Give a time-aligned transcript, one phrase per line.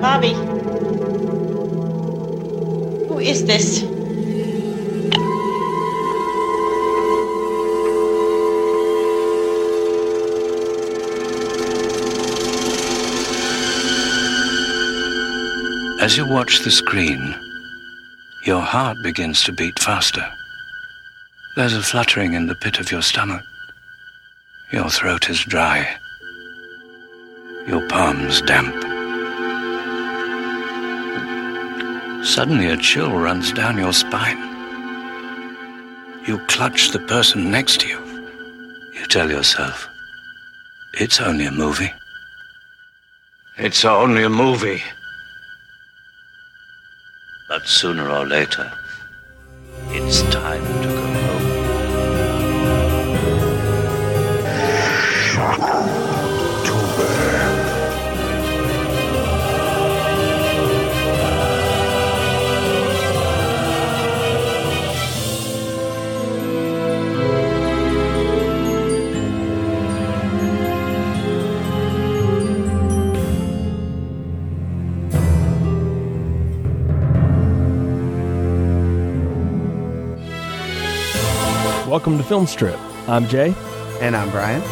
[0.00, 0.32] Bobby.
[3.06, 3.84] Who is this?
[16.02, 17.36] As you watch the screen,
[18.44, 20.28] your heart begins to beat faster.
[21.54, 23.44] There's a fluttering in the pit of your stomach.
[24.72, 25.99] Your throat is dry.
[27.66, 28.74] Your palms damp.
[32.24, 34.38] Suddenly a chill runs down your spine.
[36.26, 38.00] You clutch the person next to you.
[38.94, 39.88] You tell yourself,
[40.94, 41.92] it's only a movie.
[43.58, 44.82] It's only a movie.
[47.48, 48.72] But sooner or later,
[49.88, 50.89] it's time to
[81.90, 82.78] Welcome to Film Strip.
[83.08, 83.52] I'm Jay,
[84.00, 84.62] And I'm Brian.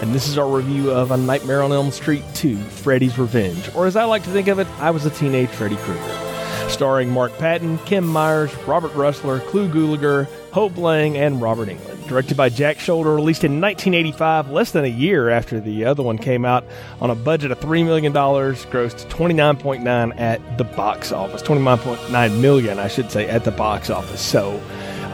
[0.00, 3.88] and this is our review of A Nightmare on Elm Street 2 Freddy's Revenge, or
[3.88, 6.68] as I like to think of it, I Was a Teenage Freddy Krueger.
[6.68, 12.06] Starring Mark Patton, Kim Myers, Robert Rusler, Clu Gulager, Hope Lange, and Robert Englund.
[12.06, 16.16] Directed by Jack Sholder, released in 1985, less than a year after the other one
[16.16, 16.64] came out,
[17.00, 21.42] on a budget of $3 million, grossed 29.9 at the box office.
[21.42, 24.20] 29.9 million, I should say, at the box office.
[24.20, 24.60] So,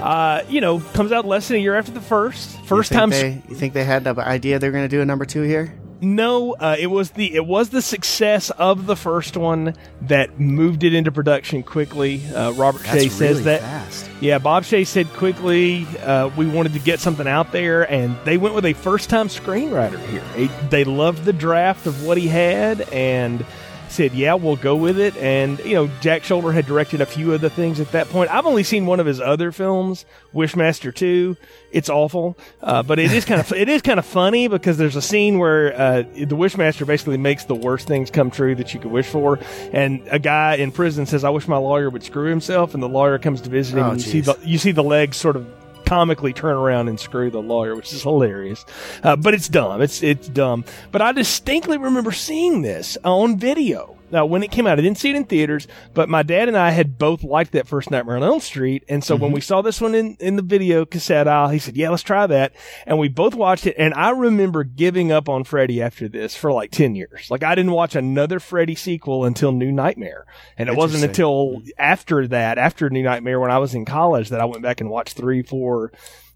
[0.05, 2.61] uh, you know, comes out less than a year after the first.
[2.67, 3.11] First you time.
[3.11, 5.75] They, you think they had the idea they're going to do a number two here?
[6.03, 10.85] No, uh, it was the it was the success of the first one that moved
[10.85, 12.21] it into production quickly.
[12.27, 13.61] Uh, Robert That's Shaye says really that.
[13.63, 14.11] fast.
[14.21, 18.37] Yeah, Bob Shaye said quickly uh, we wanted to get something out there, and they
[18.37, 20.23] went with a first time screenwriter here.
[20.37, 23.47] He- they loved the draft of what he had, and
[23.95, 27.33] said, "Yeah, we'll go with it." And you know, Jack Sholder had directed a few
[27.33, 28.31] of the things at that point.
[28.31, 31.37] I've only seen one of his other films, Wishmaster Two.
[31.73, 34.97] It's awful, uh, but it is kind of it is kind of funny because there's
[34.97, 38.81] a scene where uh, the Wishmaster basically makes the worst things come true that you
[38.81, 39.39] could wish for,
[39.73, 42.89] and a guy in prison says, "I wish my lawyer would screw himself," and the
[42.89, 45.37] lawyer comes to visit him, Oh, and you see the you see the legs sort
[45.37, 45.47] of
[45.95, 48.67] comically turn around and screw the lawyer, which is hilarious.
[49.05, 49.81] Uh, but it's dumb.
[49.81, 50.65] It's it's dumb.
[50.91, 53.97] But I distinctly remember seeing this on video.
[54.11, 56.57] Now, when it came out, I didn't see it in theaters, but my dad and
[56.57, 58.85] I had both liked that first Nightmare on Elm Street.
[58.89, 59.35] And so when mm-hmm.
[59.35, 62.27] we saw this one in, in the video cassette aisle, he said, yeah, let's try
[62.27, 62.53] that.
[62.87, 63.77] And we both watched it.
[63.79, 67.31] And I remember giving up on Freddy after this for like 10 years.
[67.31, 70.27] Like I didn't watch another Freddy sequel until New Nightmare.
[70.57, 74.41] And it wasn't until after that, after New Nightmare, when I was in college, that
[74.41, 75.93] I went back and watched three, four,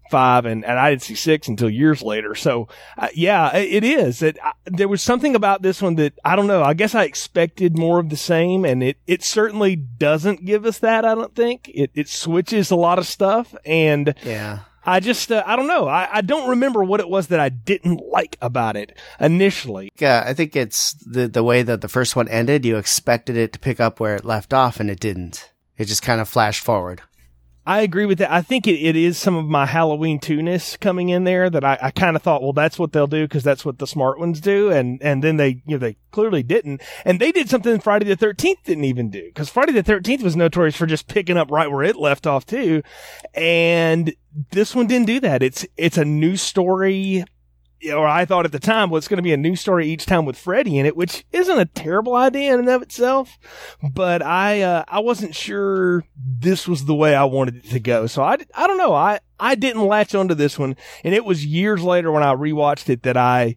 [0.09, 2.35] five, and, and I didn't see six until years later.
[2.35, 4.23] So, uh, yeah, it, it is.
[4.23, 4.33] I,
[4.65, 6.63] there was something about this one that I don't know.
[6.63, 10.79] I guess I expected more of the same, and it, it certainly doesn't give us
[10.79, 11.05] that.
[11.05, 14.59] I don't think it, it switches a lot of stuff, and Yeah.
[14.85, 15.87] I just uh, I don't know.
[15.87, 19.91] I, I don't remember what it was that I didn't like about it initially.
[19.99, 22.65] Yeah, I think it's the the way that the first one ended.
[22.65, 25.51] You expected it to pick up where it left off, and it didn't.
[25.77, 27.01] It just kind of flashed forward.
[27.69, 28.31] I agree with that.
[28.31, 31.77] I think it, it is some of my Halloween two-ness coming in there that I,
[31.79, 34.41] I kind of thought, well, that's what they'll do because that's what the smart ones
[34.41, 38.05] do, and and then they you know they clearly didn't, and they did something Friday
[38.05, 41.51] the Thirteenth didn't even do because Friday the Thirteenth was notorious for just picking up
[41.51, 42.81] right where it left off too,
[43.35, 44.15] and
[44.49, 45.43] this one didn't do that.
[45.43, 47.23] It's it's a new story.
[47.93, 50.05] Or I thought at the time, well, it's going to be a new story each
[50.05, 53.39] time with Freddy in it, which isn't a terrible idea in and of itself.
[53.81, 58.07] But I, uh, I wasn't sure this was the way I wanted it to go.
[58.07, 58.93] So I, I don't know.
[58.93, 60.75] I, I didn't latch onto this one.
[61.03, 63.55] And it was years later when I rewatched it that I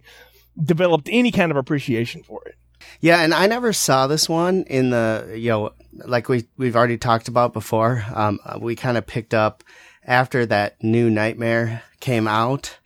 [0.63, 2.57] developed any kind of appreciation for it.
[3.01, 5.73] Yeah, and I never saw this one in the you know
[6.05, 8.05] like we we've already talked about before.
[8.15, 9.65] Um, we kind of picked up
[10.05, 12.79] after that new Nightmare came out.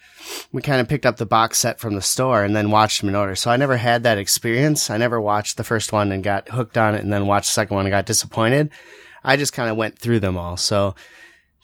[0.52, 3.08] We kind of picked up the box set from the store and then watched them
[3.08, 3.34] in order.
[3.34, 4.90] So I never had that experience.
[4.90, 7.54] I never watched the first one and got hooked on it, and then watched the
[7.54, 8.70] second one and got disappointed.
[9.24, 10.56] I just kind of went through them all.
[10.56, 10.94] So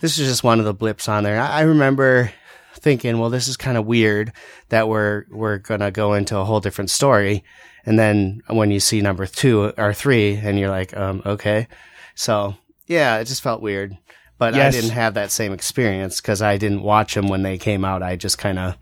[0.00, 1.40] this is just one of the blips on there.
[1.40, 2.32] I remember
[2.74, 4.32] thinking, well, this is kind of weird
[4.68, 7.44] that we're we're gonna go into a whole different story,
[7.86, 11.68] and then when you see number two or three, and you're like, um, okay,
[12.14, 12.56] so
[12.86, 13.96] yeah, it just felt weird.
[14.38, 14.74] But Yes.
[14.74, 18.02] I didn't have that same experience because I didn't watch them when they came out.
[18.02, 18.76] I just kind of,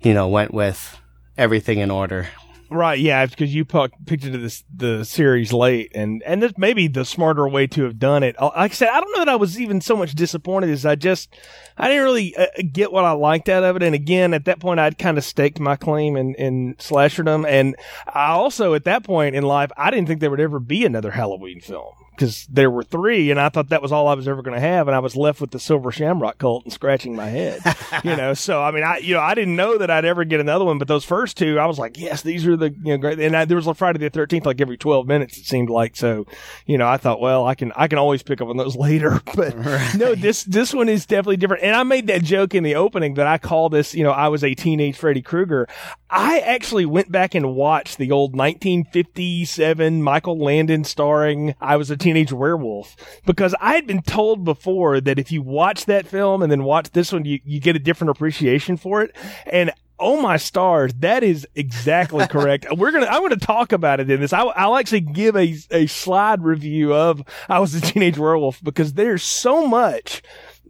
[0.00, 0.98] you know, went with
[1.38, 2.28] everything in order.
[2.72, 6.88] Right, yeah, because you picked into this the series late, and and this may be
[6.88, 8.34] the smarter way to have done it.
[8.40, 10.94] Like I said, I don't know that I was even so much disappointed as I
[10.94, 11.34] just
[11.76, 13.82] I didn't really uh, get what I liked out of it.
[13.82, 17.76] And again, at that point, I'd kind of staked my claim in in slasherdom, and
[18.06, 21.10] I also at that point in life, I didn't think there would ever be another
[21.10, 24.42] Halloween film because there were three, and I thought that was all I was ever
[24.42, 27.28] going to have, and I was left with the Silver Shamrock cult and scratching my
[27.28, 27.60] head,
[28.04, 28.34] you know.
[28.34, 30.78] So I mean, I you know I didn't know that I'd ever get another one,
[30.78, 33.18] but those first two, I was like, yes, these are the you know great.
[33.18, 35.96] And I, there was a Friday the Thirteenth like every twelve minutes it seemed like.
[35.96, 36.26] So
[36.66, 39.20] you know, I thought, well, I can I can always pick up on those later,
[39.34, 39.94] but right.
[39.96, 41.62] no, this this one is definitely different.
[41.62, 44.28] And I made that joke in the opening that I call this, you know, I
[44.28, 45.66] was a teenage Freddy Krueger.
[46.10, 51.96] I actually went back and watched the old 1957 Michael Landon starring I was a
[52.02, 52.96] teenage werewolf
[53.26, 56.90] because I had been told before that if you watch that film and then watch
[56.90, 59.14] this one, you, you get a different appreciation for it.
[59.46, 62.66] And oh my stars, that is exactly correct.
[62.76, 64.32] We're gonna, I'm gonna talk about it in this.
[64.32, 68.94] I, will actually give a, a slide review of I was a teenage werewolf because
[68.94, 70.22] there's so much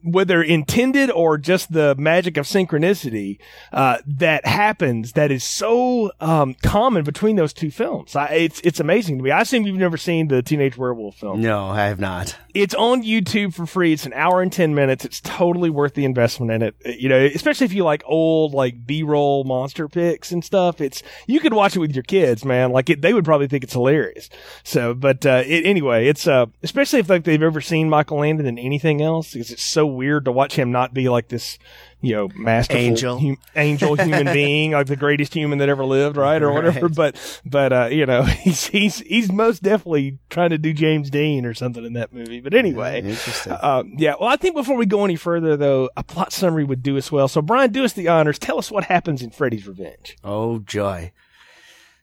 [0.02, 3.38] whether intended or just the magic of synchronicity
[3.72, 8.16] uh, that happens that is so um, common between those two films.
[8.16, 9.31] I, it's it's amazing to me.
[9.31, 11.40] I assume you've never seen the Teenage Werewolf film.
[11.40, 12.37] No, I have not.
[12.54, 13.93] It's on YouTube for free.
[13.93, 15.04] It's an hour and ten minutes.
[15.04, 16.75] It's totally worth the investment in it.
[16.84, 20.81] You know, especially if you like old like B roll monster pics and stuff.
[20.81, 22.72] It's you could watch it with your kids, man.
[22.72, 24.28] Like it, they would probably think it's hilarious.
[24.64, 28.46] So, but uh, it, anyway, it's uh, especially if like they've ever seen Michael Landon
[28.46, 31.58] in anything else because it's so weird to watch him not be like this,
[32.02, 36.16] you know, masterful angel, hum, angel human being, like the greatest human that ever lived,
[36.16, 36.54] right, or right.
[36.54, 36.88] whatever.
[36.88, 41.46] But, but uh, you know, he's he's he's most definitely trying to do James Dean
[41.46, 42.40] or something in that movie.
[42.40, 43.52] But anyway, interesting.
[43.52, 44.14] Uh, yeah.
[44.20, 47.12] Well, I think before we go any further, though, a plot summary would do us
[47.12, 47.28] well.
[47.28, 48.38] So, Brian, do us the honors.
[48.38, 50.16] Tell us what happens in Freddy's Revenge.
[50.25, 51.12] Oh joy.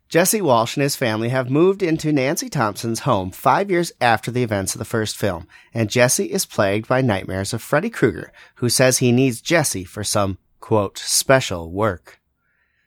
[0.09, 4.41] Jesse Walsh and his family have moved into Nancy Thompson's home five years after the
[4.41, 8.69] events of the first film, and Jesse is plagued by nightmares of Freddy Krueger, who
[8.69, 12.19] says he needs Jesse for some, quote, special work.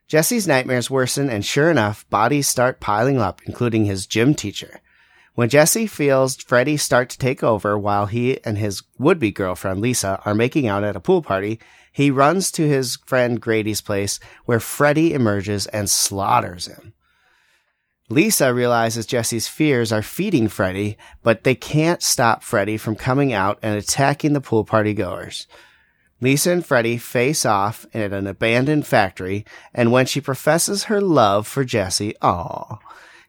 [0.09, 4.81] Jesse's nightmares worsen, and sure enough, bodies start piling up, including his gym teacher.
[5.37, 10.21] When Jesse feels Freddy start to take over while he and his would-be girlfriend Lisa
[10.25, 11.61] are making out at a pool party,
[11.93, 16.95] he runs to his friend Grady's place where Freddy emerges and slaughters him.
[18.13, 23.59] Lisa realizes Jesse's fears are feeding Freddy, but they can't stop Freddy from coming out
[23.63, 25.47] and attacking the pool party goers.
[26.21, 31.47] Lisa and Freddy face off in an abandoned factory, and when she professes her love
[31.47, 32.79] for Jesse, aw,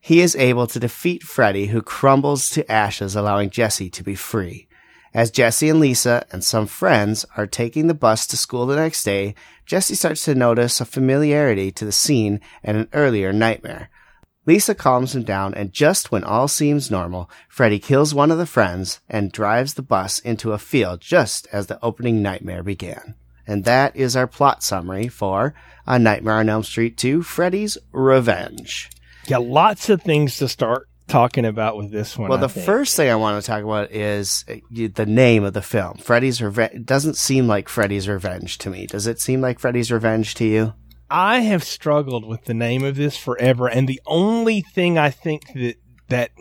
[0.02, 4.68] he is able to defeat Freddy, who crumbles to ashes, allowing Jesse to be free.
[5.14, 9.04] As Jesse and Lisa and some friends are taking the bus to school the next
[9.04, 9.34] day,
[9.66, 13.90] Jesse starts to notice a familiarity to the scene and an earlier nightmare.
[14.46, 18.46] Lisa calms him down, and just when all seems normal, Freddy kills one of the
[18.46, 23.16] friends and drives the bus into a field just as the opening nightmare began.
[23.48, 25.54] And that is our plot summary for
[25.86, 28.90] A Nightmare on Elm Street 2 Freddy's Revenge.
[29.28, 32.30] Yeah, lots of things to start talking about with this one.
[32.30, 35.62] Well, the first thing I want to talk about is uh, the name of the
[35.62, 35.98] film.
[35.98, 36.74] Freddy's Revenge.
[36.74, 38.88] It doesn't seem like Freddy's Revenge to me.
[38.88, 40.74] Does it seem like Freddy's Revenge to you?
[41.14, 45.54] I have struggled with the name of this forever, and the only thing I think
[45.54, 45.76] that
[46.10, 46.32] that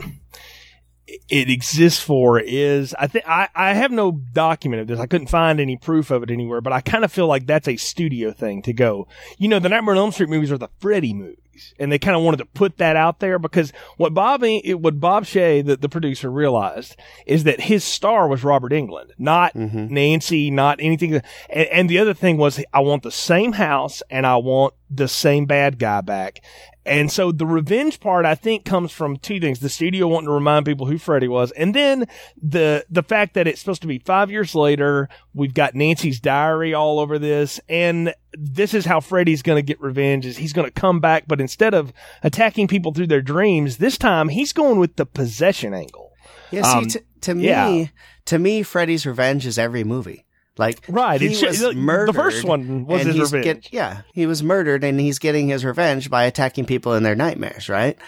[1.29, 4.99] it exists for is I think I, have no document of this.
[4.99, 7.69] I couldn't find any proof of it anywhere, but I kind of feel like that's
[7.69, 9.07] a studio thing to go.
[9.37, 11.42] You know, the Nightmare on Elm Street movies are the Freddy movies
[11.79, 15.25] and they kind of wanted to put that out there because what Bob, what Bob
[15.25, 19.93] Shaye, the, the producer, realized is that his star was Robert Englund, not mm-hmm.
[19.93, 21.15] Nancy, not anything.
[21.15, 25.09] And, and the other thing was, I want the same house and I want the
[25.09, 26.43] same bad guy back.
[26.85, 29.61] And so the revenge part, I think, comes from two things.
[29.61, 31.53] The studio wanting to remind people who Freddy was.
[31.53, 32.07] And then
[32.43, 35.09] the, the fact that it's supposed to be five years later.
[35.33, 37.61] We've got Nancy's diary all over this.
[37.69, 41.25] And this is how Freddy's going to get revenge is he's going to come back.
[41.29, 41.93] But instead of
[42.25, 46.11] attacking people through their dreams, this time he's going with the possession angle.
[46.51, 46.63] Yeah.
[46.63, 47.87] See, um, t- to me, yeah.
[48.25, 50.27] to me, Freddy's revenge is every movie.
[50.59, 52.09] Like right, he was murdered.
[52.09, 53.45] The first one was his revenge.
[53.45, 57.15] Get, yeah, he was murdered, and he's getting his revenge by attacking people in their
[57.15, 57.71] nightmares.
[57.71, 57.99] Right.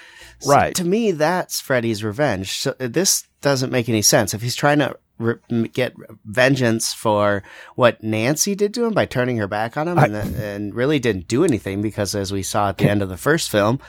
[0.40, 0.74] So right.
[0.74, 2.58] To me, that's Freddy's revenge.
[2.58, 4.34] So uh, this doesn't make any sense.
[4.34, 7.42] If he's trying to re- get vengeance for
[7.76, 10.74] what Nancy did to him by turning her back on him, I, and, the, and
[10.74, 13.80] really didn't do anything because, as we saw at the end of the first film,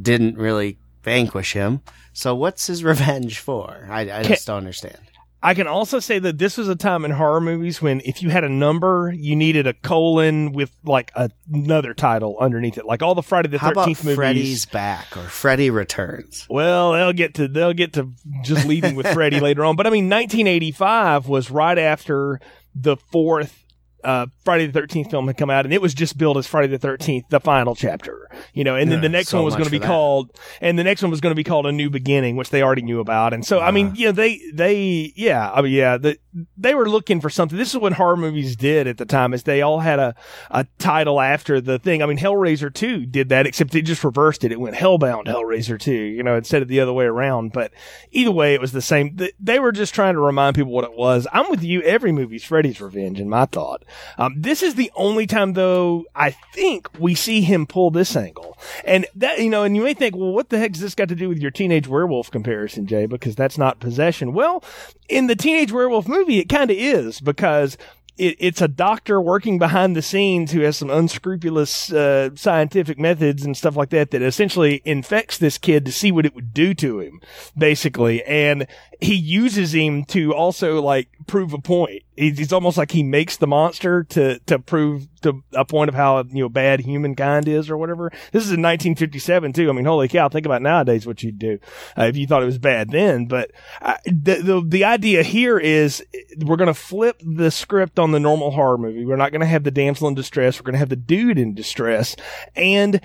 [0.00, 1.82] didn't really vanquish him.
[2.12, 3.86] So what's his revenge for?
[3.90, 4.98] I, I just don't understand.
[5.40, 8.30] I can also say that this was a time in horror movies when if you
[8.30, 12.84] had a number, you needed a colon with like a, another title underneath it.
[12.84, 14.16] Like all the Friday the Thirteenth movies.
[14.16, 16.46] Freddy's back or Freddy returns?
[16.50, 19.76] Well, they'll get to they'll get to just leaving with Freddy later on.
[19.76, 22.40] But I mean, 1985 was right after
[22.74, 23.64] the fourth
[24.04, 26.68] uh, Friday the Thirteenth film had come out, and it was just billed as Friday
[26.68, 28.30] the Thirteenth, the final chapter.
[28.52, 29.86] You know, and then the next so one was going to be that.
[29.86, 32.62] called, and the next one was going to be called A New Beginning, which they
[32.62, 33.32] already knew about.
[33.32, 36.18] And so, I mean, you know, they they yeah, I mean, yeah, the,
[36.56, 37.58] they were looking for something.
[37.58, 40.14] This is what horror movies did at the time, is they all had a
[40.50, 42.02] a title after the thing.
[42.02, 44.52] I mean, Hellraiser two did that, except it just reversed it.
[44.52, 47.52] It went Hellbound Hellraiser two, you know, instead of the other way around.
[47.52, 47.72] But
[48.10, 49.18] either way, it was the same.
[49.40, 51.26] They were just trying to remind people what it was.
[51.32, 51.82] I'm with you.
[51.82, 53.84] Every movie's Freddy's Revenge, in my thought.
[54.16, 58.58] Um, this is the only time, though, I think we see him pull this angle.
[58.84, 61.08] And that, you know, and you may think, well, what the heck does this got
[61.08, 63.06] to do with your teenage werewolf comparison, Jay?
[63.06, 64.32] Because that's not possession.
[64.32, 64.62] Well,
[65.08, 67.76] in the teenage werewolf movie, it kind of is because
[68.18, 73.44] it, it's a doctor working behind the scenes who has some unscrupulous uh, scientific methods
[73.44, 76.74] and stuff like that that essentially infects this kid to see what it would do
[76.74, 77.20] to him,
[77.56, 78.22] basically.
[78.24, 78.66] And
[79.00, 82.02] he uses him to also like prove a point.
[82.18, 86.24] He's almost like he makes the monster to to prove to a point of how
[86.24, 88.10] you know bad humankind is or whatever.
[88.32, 89.70] This is in 1957 too.
[89.70, 90.28] I mean, holy cow!
[90.28, 91.60] Think about nowadays what you'd do
[91.96, 93.26] uh, if you thought it was bad then.
[93.26, 96.04] But uh, the, the the idea here is
[96.38, 99.04] we're going to flip the script on the normal horror movie.
[99.04, 100.58] We're not going to have the damsel in distress.
[100.58, 102.16] We're going to have the dude in distress,
[102.56, 103.00] and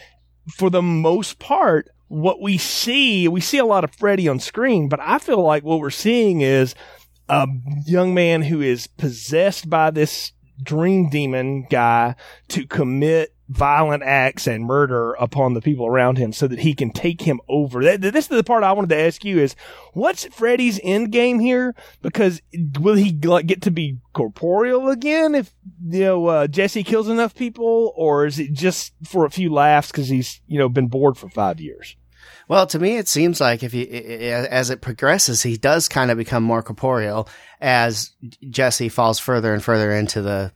[0.57, 4.89] for the most part, what we see, we see a lot of Freddy on screen,
[4.89, 6.75] but I feel like what we're seeing is
[7.29, 7.47] a
[7.85, 12.15] young man who is possessed by this dream demon guy
[12.49, 16.89] to commit violent acts and murder upon the people around him so that he can
[16.89, 17.83] take him over.
[17.83, 19.55] That, this is the part I wanted to ask you is
[19.93, 21.75] what's Freddy's end game here?
[22.01, 22.41] Because
[22.79, 25.53] will he like, get to be corporeal again if,
[25.85, 29.91] you know, uh, Jesse kills enough people or is it just for a few laughs
[29.91, 31.95] because he's, you know, been bored for five years?
[32.53, 36.19] Well, to me, it seems like if he, as it progresses, he does kind of
[36.19, 37.27] become more corporeal
[37.59, 38.11] as
[38.47, 40.51] Jesse falls further and further into the,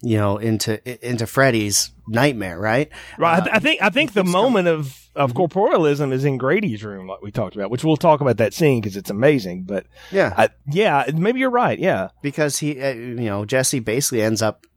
[0.00, 2.88] you know, into into Freddy's nightmare, right?
[3.18, 3.42] Right.
[3.42, 7.08] I, Uh, I think I think the moment of of corporealism is in Grady's room,
[7.08, 9.64] like we talked about, which we'll talk about that scene because it's amazing.
[9.64, 11.80] But yeah, I, yeah, maybe you're right.
[11.80, 12.10] Yeah.
[12.22, 14.68] because he, uh, you know, Jesse basically ends up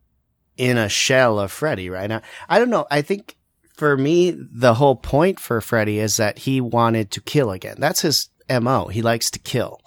[0.58, 2.10] in a shell of Freddy, right?
[2.10, 2.88] Now, I don't know.
[2.90, 3.38] I think
[3.78, 7.76] for me, the whole point for Freddy is that he wanted to kill again.
[7.78, 8.88] That's his MO.
[8.88, 9.80] He likes to kill.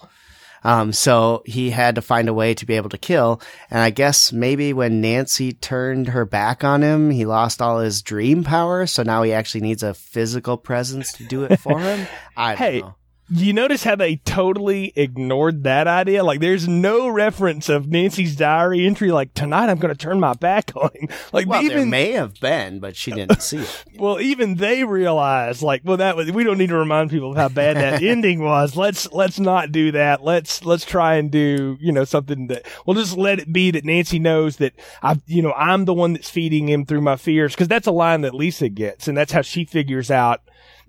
[0.63, 3.41] Um, so he had to find a way to be able to kill.
[3.71, 8.01] And I guess maybe when Nancy turned her back on him, he lost all his
[8.03, 8.85] dream power.
[8.85, 12.07] So now he actually needs a physical presence to do it for him.
[12.37, 12.95] I don't Hey, know.
[13.33, 16.21] You notice how they totally ignored that idea?
[16.21, 19.09] Like, there's no reference of Nancy's diary entry.
[19.11, 21.07] Like tonight, I'm going to turn my back on him.
[21.31, 23.85] Like Well, there may have been, but she didn't see it.
[23.97, 27.37] well, even they realize like, well, that was we don't need to remind people of
[27.37, 28.75] how bad that ending was.
[28.75, 30.23] Let's let's not do that.
[30.23, 33.85] Let's let's try and do you know something that we'll just let it be that
[33.85, 37.53] Nancy knows that I you know I'm the one that's feeding him through my fears
[37.53, 40.41] because that's a line that Lisa gets and that's how she figures out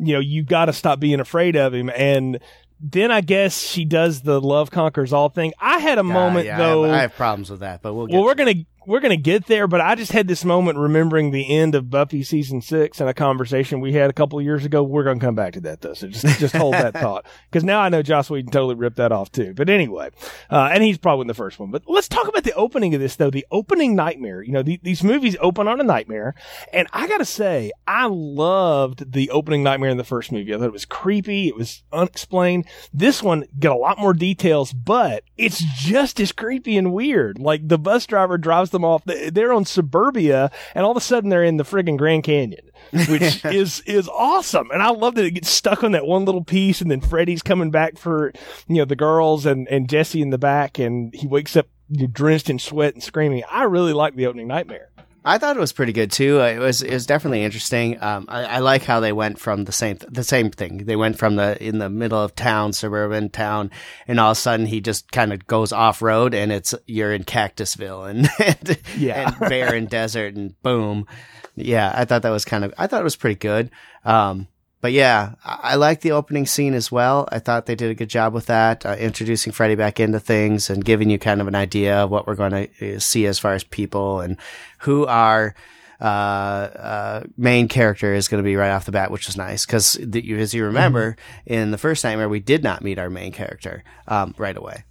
[0.05, 2.39] you know you got to stop being afraid of him and.
[2.85, 5.53] Then I guess she does the love conquers all thing.
[5.61, 6.83] I had a moment Uh, yeah, I though.
[6.83, 9.47] have, I have problems with that, but we'll get Well, we're gonna we're gonna get
[9.47, 13.09] there, but I just had this moment remembering the end of Buffy season six and
[13.09, 14.83] a conversation we had a couple of years ago.
[14.83, 17.81] We're gonna come back to that though, so just just hold that thought because now
[17.81, 19.55] I know Joss Whedon totally ripped that off too.
[19.55, 20.11] But anyway,
[20.51, 21.71] uh, and he's probably in the first one.
[21.71, 23.31] But let's talk about the opening of this though.
[23.31, 24.43] The opening nightmare.
[24.43, 26.35] You know, the, these movies open on a nightmare,
[26.73, 30.53] and I gotta say, I loved the opening nightmare in the first movie.
[30.55, 31.49] I thought it was creepy.
[31.49, 32.67] It was unexplained.
[32.93, 37.39] This one got a lot more details, but it's just as creepy and weird.
[37.39, 39.02] Like the bus driver drives them off.
[39.05, 42.71] They're on suburbia, and all of a sudden they're in the friggin' Grand Canyon,
[43.09, 44.71] which is is awesome.
[44.71, 47.43] And I love that it gets stuck on that one little piece, and then Freddy's
[47.43, 48.33] coming back for
[48.67, 51.67] you know the girls and and Jesse in the back, and he wakes up
[52.11, 53.43] drenched in sweat and screaming.
[53.50, 54.88] I really like the opening nightmare.
[55.25, 56.41] I thought it was pretty good too.
[56.41, 58.02] Uh, It was it was definitely interesting.
[58.02, 60.79] Um, I, I like how they went from the same the same thing.
[60.79, 63.71] They went from the in the middle of town, suburban town,
[64.09, 67.12] and all of a sudden he just kind of goes off road, and it's you're
[67.12, 69.29] in Cactusville and and, Yeah.
[69.38, 71.07] and barren desert, and boom,
[71.55, 71.93] yeah.
[71.95, 73.71] I thought that was kind of I thought it was pretty good.
[74.05, 74.49] Um,
[74.83, 77.27] but yeah, I, I like the opening scene as well.
[77.33, 80.69] I thought they did a good job with that, uh, introducing Freddy back into things
[80.69, 83.39] and giving you kind of an idea of what we're going to uh, see as
[83.39, 84.37] far as people and
[84.81, 85.55] who our
[86.01, 89.65] uh, uh, main character is going to be right off the bat, which is nice
[89.65, 93.85] because as you remember in the first nightmare, we did not meet our main character
[94.09, 94.83] um, right away.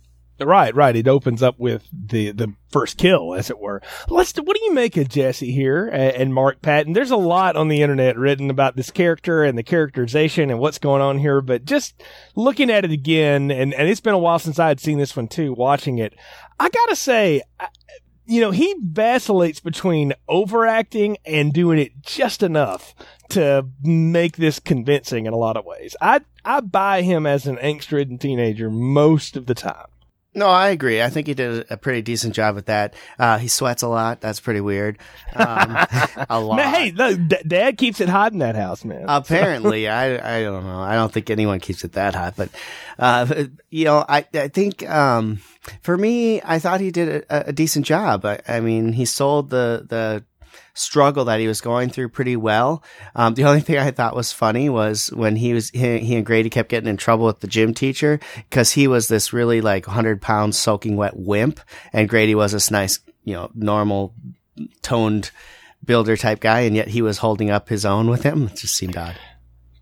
[0.45, 0.95] Right, right.
[0.95, 3.81] It opens up with the the first kill, as it were.
[4.10, 4.33] Let's.
[4.33, 6.93] What do you make of Jesse here and, and Mark Patton?
[6.93, 10.79] There's a lot on the internet written about this character and the characterization and what's
[10.79, 11.41] going on here.
[11.41, 12.01] But just
[12.36, 15.15] looking at it again, and and it's been a while since I had seen this
[15.15, 15.53] one too.
[15.53, 16.13] Watching it,
[16.60, 17.41] I gotta say.
[17.60, 17.67] I,
[18.25, 22.95] you know, he vacillates between overacting and doing it just enough
[23.29, 25.98] to make this convincing in a lot of ways.
[26.00, 29.88] I I buy him as an angst-ridden teenager most of the time.
[30.33, 31.01] No, I agree.
[31.01, 32.93] I think he did a pretty decent job with that.
[33.19, 34.21] Uh, he sweats a lot.
[34.21, 34.97] That's pretty weird.
[35.35, 35.75] Um,
[36.29, 36.55] a lot.
[36.55, 39.03] Man, hey, look, D- Dad keeps it hot in that house, man.
[39.09, 40.79] Apparently, I I don't know.
[40.79, 42.50] I don't think anyone keeps it that hot, but
[42.97, 45.41] uh, you know, I I think um,
[45.81, 48.25] for me, I thought he did a, a decent job.
[48.25, 50.23] I, I mean, he sold the the
[50.73, 52.83] struggle that he was going through pretty well.
[53.15, 56.25] Um, the only thing I thought was funny was when he was he, he and
[56.25, 59.85] Grady kept getting in trouble with the gym teacher because he was this really like
[59.85, 61.59] hundred pound soaking wet wimp,
[61.93, 64.13] and Grady was this nice, you know, normal
[64.81, 65.31] toned
[65.83, 68.47] builder type guy, and yet he was holding up his own with him.
[68.47, 69.17] It just seemed odd.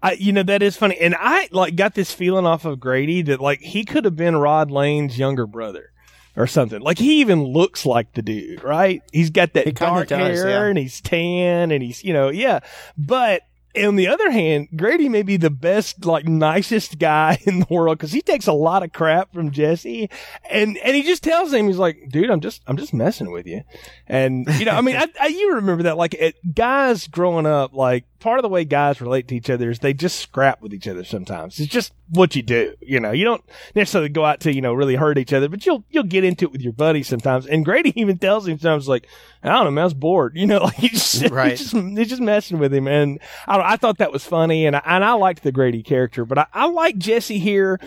[0.01, 0.97] I, you know, that is funny.
[0.97, 4.37] And I like got this feeling off of Grady that like he could have been
[4.37, 5.91] Rod Lane's younger brother
[6.39, 6.79] or something.
[6.79, 9.03] Like he even looks like the dude, right?
[9.11, 10.69] He's got that dark does, hair yeah.
[10.69, 12.61] and he's tan and he's, you know, yeah.
[12.97, 13.43] But
[13.77, 17.97] on the other hand, Grady may be the best, like nicest guy in the world
[17.97, 20.09] because he takes a lot of crap from Jesse,
[20.49, 23.45] and and he just tells him he's like, dude, I'm just I'm just messing with
[23.45, 23.63] you,
[24.07, 27.73] and you know, I mean, I, I, you remember that like it, guys growing up,
[27.73, 30.73] like part of the way guys relate to each other is they just scrap with
[30.73, 31.59] each other sometimes.
[31.59, 32.75] It's just what you do.
[32.81, 33.43] You know, you don't
[33.75, 36.45] necessarily go out to, you know, really hurt each other, but you'll, you'll get into
[36.45, 37.45] it with your buddies sometimes.
[37.45, 39.07] And Grady even tells him sometimes like,
[39.43, 40.35] I don't know, man, I was bored.
[40.39, 41.51] You know, like he's just, right.
[41.51, 42.87] he's just, he's just messing with him.
[42.87, 44.65] And I, I thought that was funny.
[44.65, 47.77] And I, and I liked the Grady character, but I, I like Jesse here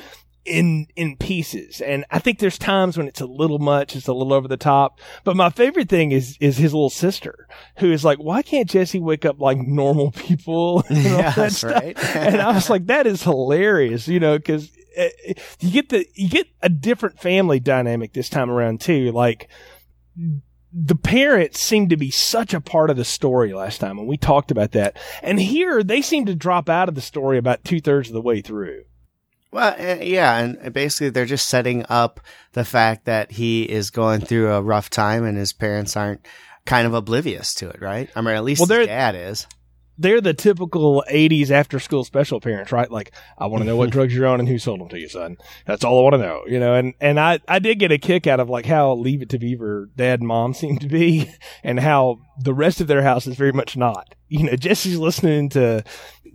[0.44, 1.80] in in pieces.
[1.80, 4.56] And i think there's times when it's a little much it's a little over the
[4.56, 5.00] top.
[5.24, 7.46] But my favorite thing is is his little sister
[7.78, 10.84] who is like why can't jesse wake up like normal people?
[10.88, 11.96] and that's right.
[12.14, 15.10] And i was like that is hilarious you know because eh,
[15.60, 19.12] you get the you get a different family dynamic this time around too.
[19.12, 19.48] Like
[20.72, 24.16] the parents seem to be such a part of the story last time and we
[24.16, 24.96] talked about that.
[25.22, 28.40] And here they seem to drop out of the story about two-thirds of the way
[28.40, 28.84] through
[29.52, 32.20] well, uh, yeah, and basically they're just setting up
[32.52, 36.26] the fact that he is going through a rough time and his parents aren't
[36.64, 38.08] kind of oblivious to it, right?
[38.16, 39.46] I mean, at least well, his dad is.
[39.98, 42.90] They're the typical 80s after school special parents, right?
[42.90, 45.08] Like, I want to know what drugs you're on and who sold them to you,
[45.08, 45.36] son.
[45.66, 46.74] That's all I want to know, you know?
[46.74, 49.38] And, and I, I did get a kick out of like how Leave It to
[49.38, 51.30] Beaver dad and mom seem to be
[51.62, 54.14] and how the rest of their house is very much not.
[54.28, 55.84] You know, Jesse's listening to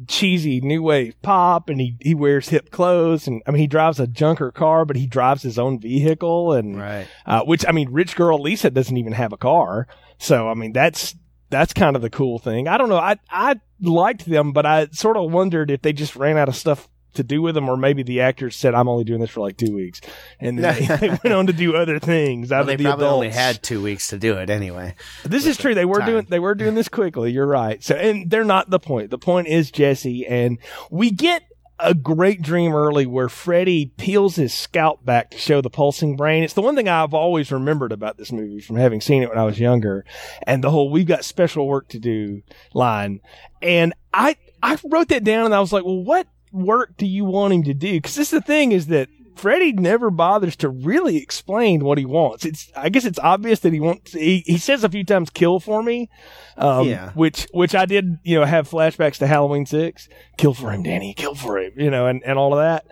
[0.07, 3.99] cheesy new wave pop and he, he wears hip clothes and I mean he drives
[3.99, 7.07] a junker car but he drives his own vehicle and right.
[7.25, 9.87] uh, which I mean rich girl Lisa doesn't even have a car.
[10.17, 11.15] So I mean that's
[11.49, 12.67] that's kind of the cool thing.
[12.67, 12.97] I don't know.
[12.97, 16.55] I I liked them but I sort of wondered if they just ran out of
[16.55, 19.41] stuff to do with them, or maybe the actors said, "I'm only doing this for
[19.41, 20.01] like two weeks,"
[20.39, 22.49] and they, they went on to do other things.
[22.49, 23.15] Well, they the probably adults.
[23.15, 24.95] only had two weeks to do it anyway.
[25.23, 25.75] This is true.
[25.75, 26.09] They were time.
[26.09, 27.31] doing they were doing this quickly.
[27.31, 27.83] You're right.
[27.83, 29.11] So, and they're not the point.
[29.11, 30.57] The point is Jesse, and
[30.89, 31.43] we get
[31.79, 36.43] a great dream early where Freddy peels his scalp back to show the pulsing brain.
[36.43, 39.37] It's the one thing I've always remembered about this movie from having seen it when
[39.37, 40.03] I was younger
[40.43, 42.41] and the whole we've got special work to do
[42.73, 43.21] line.
[43.61, 47.25] And I, I wrote that down and I was like, well, what work do you
[47.25, 47.93] want him to do?
[47.93, 52.45] Because this the thing is that Freddy never bothers to really explain what he wants.
[52.45, 54.13] It's I guess it's obvious that he wants.
[54.13, 56.09] He, he says a few times "kill for me,"
[56.57, 57.11] um, yeah.
[57.11, 60.09] which which I did you know have flashbacks to Halloween Six.
[60.37, 61.13] Kill for him, Danny.
[61.13, 61.73] Kill for him.
[61.77, 62.87] You know, and and all of that.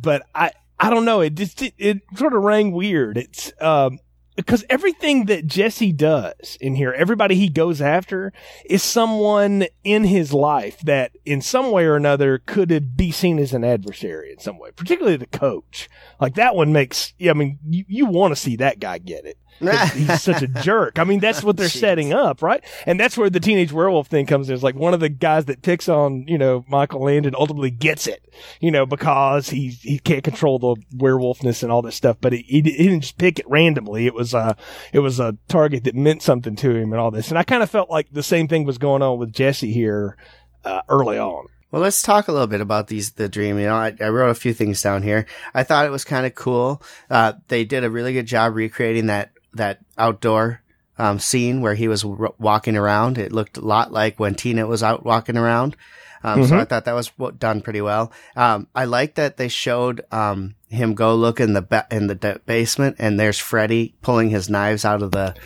[0.00, 1.20] But I I don't know.
[1.20, 3.18] It just it, it sort of rang weird.
[3.18, 3.98] It's um
[4.38, 8.32] because everything that Jesse does in here, everybody he goes after
[8.64, 13.52] is someone in his life that in some way or another could be seen as
[13.52, 15.88] an adversary in some way, particularly the coach.
[16.20, 19.38] Like that one makes, I mean, you, you want to see that guy get it
[19.94, 20.98] he's such a jerk.
[20.98, 21.80] I mean, that's what they're Jeez.
[21.80, 22.64] setting up, right?
[22.86, 24.54] And that's where the teenage werewolf thing comes in.
[24.54, 28.06] It's like one of the guys that picks on, you know, Michael Landon ultimately gets
[28.06, 32.16] it, you know, because he he can't control the werewolfness and all this stuff.
[32.20, 34.06] But he, he, didn't just pick it randomly.
[34.06, 34.56] It was a
[34.92, 37.30] it was a target that meant something to him and all this.
[37.30, 40.16] And I kind of felt like the same thing was going on with Jesse here
[40.64, 41.46] uh, early on.
[41.70, 43.58] Well, let's talk a little bit about these, the dream.
[43.58, 45.26] You know, I, I wrote a few things down here.
[45.52, 46.82] I thought it was kind of cool.
[47.10, 50.62] Uh, they did a really good job recreating that that outdoor
[50.98, 53.18] um, scene where he was r- walking around.
[53.18, 55.76] It looked a lot like when Tina was out walking around.
[56.24, 58.10] Um, So I thought that was w- done pretty well.
[58.34, 62.16] Um, I like that they showed um, him go look in the ba- in the
[62.16, 65.36] de- basement, and there's Freddy pulling his knives out of the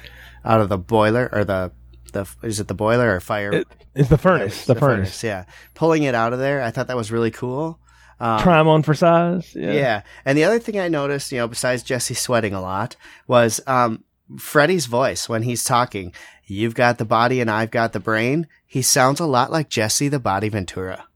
[0.44, 1.72] out of the boiler or the
[2.14, 3.52] the is it the boiler or fire?
[3.52, 4.64] It- it's the furnace.
[4.64, 5.22] The, furnace.
[5.22, 6.62] yeah, pulling it out of there.
[6.62, 7.78] I thought that was really cool.
[8.22, 9.52] Um, 'em on for size.
[9.54, 9.72] Yeah.
[9.72, 10.02] yeah.
[10.24, 14.04] And the other thing I noticed, you know, besides Jesse sweating a lot, was um,
[14.38, 16.14] Freddy's voice when he's talking.
[16.46, 18.46] You've got the body and I've got the brain.
[18.66, 21.06] He sounds a lot like Jesse the Body Ventura.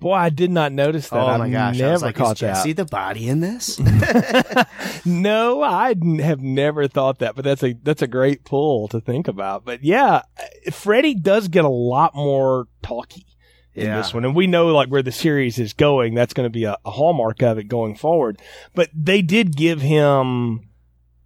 [0.00, 1.16] Boy, I did not notice that.
[1.16, 1.78] oh I've my gosh.
[1.78, 2.82] never I was like, caught is Jesse that.
[2.88, 3.78] the body in this?
[5.04, 9.26] No, I have never thought that, but that's a that's a great pull to think
[9.28, 9.64] about.
[9.64, 10.22] But yeah,
[10.70, 13.26] Freddy does get a lot more talky
[13.74, 13.96] in Yeah.
[13.96, 16.14] this one, and we know like where the series is going.
[16.14, 18.40] That's going to be a, a hallmark of it going forward.
[18.74, 20.68] But they did give him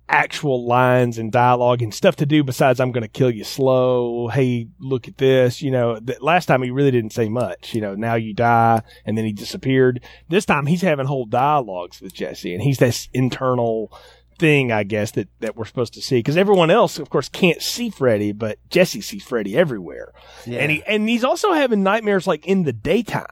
[0.09, 4.29] actual lines and dialogue and stuff to do besides "I'm going to kill you slow."
[4.29, 5.61] Hey, look at this.
[5.61, 7.75] You know, that last time he really didn't say much.
[7.75, 10.01] You know, now you die, and then he disappeared.
[10.29, 13.91] This time he's having whole dialogues with Jesse, and he's this internal
[14.39, 16.19] thing, I guess, that, that we're supposed to see.
[16.19, 20.13] Because everyone else, of course, can't see Freddy, but Jesse sees Freddy everywhere.
[20.47, 20.61] Yeah.
[20.61, 23.27] And he and he's also having nightmares like in the daytime.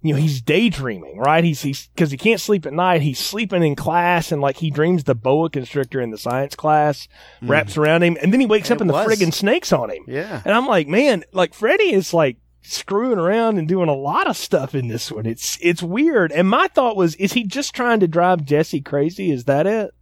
[0.00, 1.42] You know, he's daydreaming, right?
[1.42, 3.02] He's he's because he can't sleep at night.
[3.02, 7.08] He's sleeping in class, and like he dreams the boa constrictor in the science class
[7.42, 7.48] mm.
[7.48, 9.08] wraps around him, and then he wakes up It and the was.
[9.08, 10.04] friggin' snakes on him.
[10.06, 10.40] yeah.
[10.44, 14.36] And I'm like, man, like Freddy is like screwing around and doing a lot of
[14.36, 15.26] stuff in this one.
[15.26, 16.30] It's it's weird.
[16.30, 19.32] And my thought was, is he just trying to drive Jesse crazy?
[19.32, 19.92] Is that it?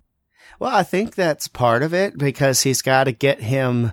[0.58, 3.92] Well, I think that's part of it because he's got to get him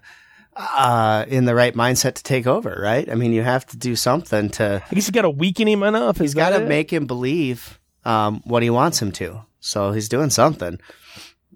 [0.55, 3.09] uh, in the right mindset to take over, right?
[3.09, 4.83] I mean, you have to do something to.
[4.89, 6.17] I guess you got to weaken him enough.
[6.17, 9.41] He's got to make him believe um, what he wants him to.
[9.59, 10.79] So he's doing something.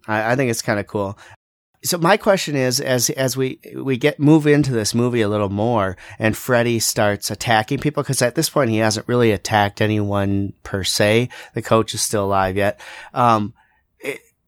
[0.07, 1.17] I, I think it's kind of cool.
[1.83, 5.49] So my question is, as as we we get move into this movie a little
[5.49, 10.53] more, and Freddy starts attacking people because at this point he hasn't really attacked anyone
[10.63, 11.29] per se.
[11.53, 12.81] The coach is still alive yet.
[13.13, 13.53] Um,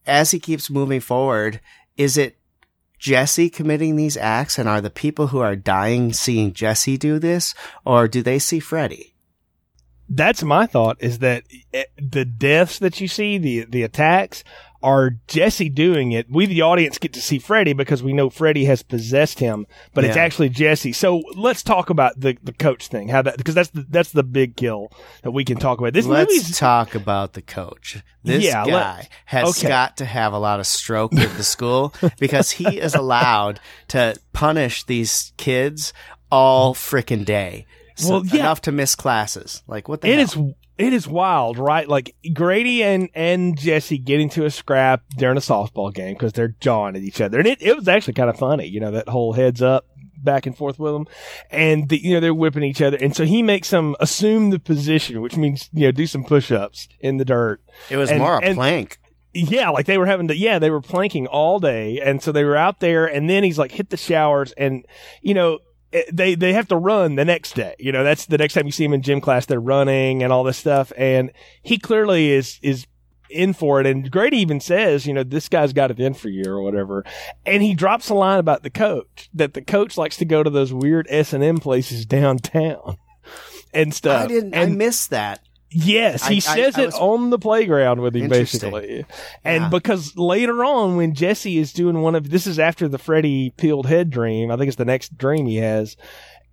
[0.10, 1.62] as he keeps moving forward,
[1.95, 2.38] is it
[2.98, 7.54] Jesse committing these acts, and are the people who are dying seeing Jesse do this,
[7.86, 9.15] or do they see Freddy?
[10.10, 10.98] That's my thought.
[11.00, 11.43] Is that
[11.74, 14.43] eh, the deaths that you see, the the attacks,
[14.81, 16.27] are Jesse doing it.
[16.29, 20.05] We, the audience, get to see Freddy because we know Freddy has possessed him, but
[20.05, 20.93] it's actually Jesse.
[20.93, 23.09] So let's talk about the the coach thing.
[23.09, 24.91] How that because that's the that's the big kill
[25.23, 25.93] that we can talk about.
[25.93, 28.01] This Let's talk about the coach.
[28.23, 29.67] This Yeah, let- guy has okay.
[29.67, 34.15] got to have a lot of stroke with the school because he is allowed to
[34.33, 35.91] punish these kids
[36.31, 37.65] all frickin' day.
[37.95, 38.39] So Well, yeah.
[38.41, 39.61] enough to miss classes.
[39.67, 40.45] Like what the It hell?
[40.47, 41.87] is it is wild, right?
[41.87, 46.55] Like Grady and and Jesse get into a scrap during a softball game because they're
[46.59, 49.09] jawing at each other, and it, it was actually kind of funny, you know, that
[49.09, 49.85] whole heads up
[50.21, 51.05] back and forth with them,
[51.51, 54.59] and the, you know they're whipping each other, and so he makes them assume the
[54.59, 57.61] position, which means you know do some push ups in the dirt.
[57.89, 58.97] It was and- more a and- plank.
[59.31, 62.01] Yeah, like they were having to, yeah, they were planking all day.
[62.03, 64.83] And so they were out there and then he's like, hit the showers and,
[65.21, 65.59] you know,
[66.12, 67.75] they, they have to run the next day.
[67.80, 70.32] You know, that's the next time you see him in gym class, they're running and
[70.32, 70.91] all this stuff.
[70.97, 72.86] And he clearly is, is
[73.30, 73.88] in for it.
[73.88, 77.04] And Grady even says, you know, this guy's got it in for you or whatever.
[77.45, 80.49] And he drops a line about the coach that the coach likes to go to
[80.49, 82.97] those weird S and M places downtown
[83.73, 84.25] and stuff.
[84.25, 84.56] I didn't.
[84.56, 85.41] I missed that.
[85.71, 89.05] Yes, he I- I- says I it was- on the playground with him, basically.
[89.43, 89.69] And Yeah.
[89.69, 93.86] because later on, when Jesse is doing one of this is after the Freddy peeled
[93.86, 95.95] head dream, I think it's the next dream he has.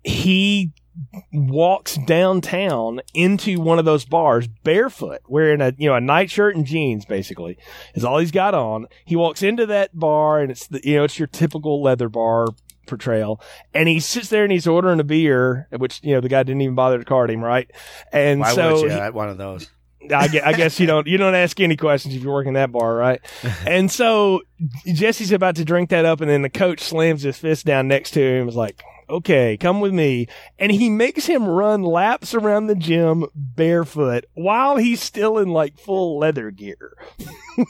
[0.03, 0.71] He
[1.31, 6.65] walks downtown into one of those bars barefoot, wearing a you know a nightshirt and
[6.65, 7.05] jeans.
[7.05, 7.57] Basically,
[7.93, 8.87] is all he's got on.
[9.05, 12.47] He walks into that bar, and it's the you know it's your typical leather bar
[12.87, 13.41] portrayal.
[13.73, 16.61] And he sits there and he's ordering a beer, which you know the guy didn't
[16.61, 17.69] even bother to card him, right?
[18.11, 19.69] And Why so would you he- one of those?
[20.09, 22.71] I guess, I guess you don't you don't ask any questions if you're working that
[22.71, 23.19] bar, right?
[23.65, 24.41] and so
[24.85, 28.11] Jesse's about to drink that up, and then the coach slams his fist down next
[28.11, 28.41] to him.
[28.43, 30.27] and is like, "Okay, come with me,"
[30.59, 35.77] and he makes him run laps around the gym barefoot while he's still in like
[35.77, 36.95] full leather gear.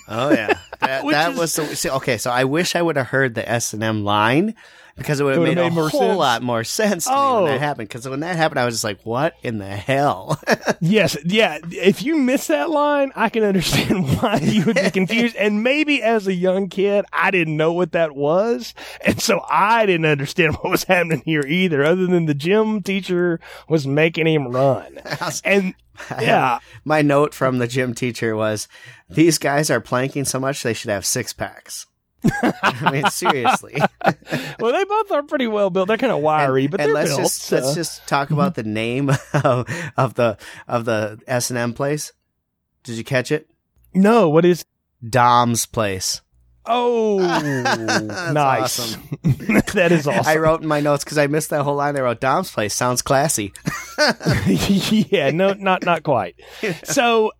[0.07, 2.17] Oh yeah, that, that is- was the, see, okay.
[2.19, 4.53] So I wish I would have heard the S and M line
[4.97, 6.17] because it would have made, made a whole sense.
[6.17, 7.43] lot more sense to me Oh.
[7.43, 7.59] when that oh.
[7.59, 7.87] happened.
[7.89, 10.39] Because when that happened, I was just like, "What in the hell?"
[10.79, 11.57] Yes, yeah.
[11.71, 15.35] If you miss that line, I can understand why you would be confused.
[15.35, 18.73] and maybe as a young kid, I didn't know what that was.
[19.05, 23.39] And so I didn't understand what was happening here either, other than the gym teacher
[23.67, 24.99] was making him run.
[25.43, 25.73] And
[26.21, 28.67] yeah, My note from the gym teacher was,
[29.09, 31.87] "These guys are planking so much they should have six packs."
[32.23, 33.75] I mean, seriously.
[34.59, 35.87] well, they both are pretty well built.
[35.87, 37.21] They're kind of wiry, and, but and they're let's built.
[37.21, 41.57] just so- let's just talk about the name of, of the of the S and
[41.59, 42.11] M place.
[42.83, 43.49] Did you catch it?
[43.93, 44.65] no, what is?
[45.07, 46.21] Dom's place.
[46.69, 47.19] Oh,
[48.33, 48.79] nice.
[48.79, 49.03] awesome.
[49.73, 50.25] that is awesome.
[50.27, 51.95] I wrote in my notes because I missed that whole line.
[51.95, 52.73] I wrote Dom's place.
[52.73, 53.53] Sounds classy.
[55.09, 56.35] yeah, no, not not quite.
[56.83, 57.31] So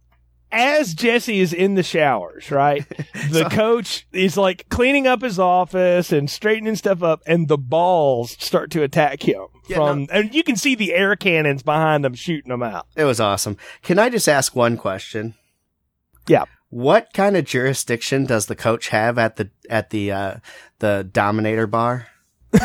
[0.52, 2.86] as Jesse is in the showers, right?
[3.30, 7.58] The So- coach is like cleaning up his office and straightening stuff up, and the
[7.58, 12.06] balls start to attack him Yeah, from, and you can see the air cannons behind
[12.06, 12.88] them shooting them out.
[12.96, 13.58] It was awesome.
[13.82, 15.34] Can I just ask one question?
[16.28, 16.46] Yeah.
[16.70, 20.36] What kind of jurisdiction does the coach have at the at the uh,
[20.80, 22.08] the Dominator bar?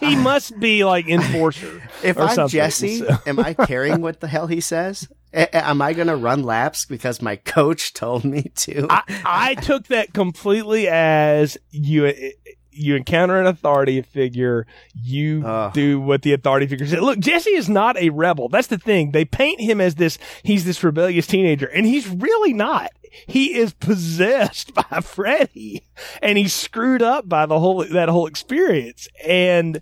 [0.00, 1.82] He must be like enforcer.
[2.02, 5.08] If I'm something, Jesse, so- am I caring what the hell he says?
[5.36, 8.86] Am I going to run laps because my coach told me to?
[8.88, 12.32] I, I took that completely as you
[12.76, 17.00] you encounter an authority figure, you do what the authority figure says.
[17.00, 18.48] Look, Jesse is not a rebel.
[18.48, 19.12] That's the thing.
[19.12, 22.90] They paint him as this he's this rebellious teenager, and he's really not.
[23.26, 25.84] He is possessed by Freddy,
[26.20, 29.08] and he's screwed up by the whole that whole experience.
[29.24, 29.80] And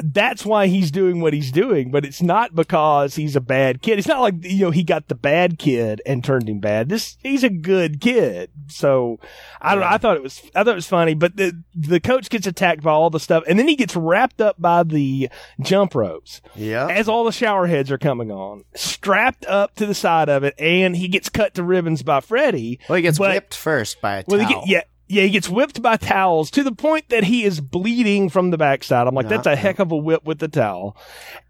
[0.00, 3.98] that's why he's doing what he's doing, but it's not because he's a bad kid.
[3.98, 6.88] It's not like, you know, he got the bad kid and turned him bad.
[6.88, 8.50] This, he's a good kid.
[8.68, 9.18] So
[9.60, 9.88] I don't know.
[9.90, 12.82] I thought it was, I thought it was funny, but the, the coach gets attacked
[12.82, 15.28] by all the stuff and then he gets wrapped up by the
[15.60, 16.86] jump ropes yeah.
[16.88, 20.54] as all the shower heads are coming on, strapped up to the side of it
[20.58, 22.78] and he gets cut to ribbons by Freddy.
[22.88, 24.60] Well, he gets but- whipped first by a Well, towel.
[24.60, 24.82] get, yeah.
[25.08, 28.58] Yeah, he gets whipped by towels to the point that he is bleeding from the
[28.58, 29.06] backside.
[29.06, 29.56] I'm like, Yeah, that's a yeah.
[29.56, 30.96] heck of a whip with the towel.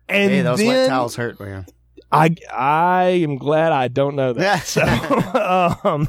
[0.08, 1.66] And hey, those then, wet towels hurt, man.
[2.10, 4.64] I I am glad I don't know that.
[4.64, 4.82] so,
[5.84, 6.02] um,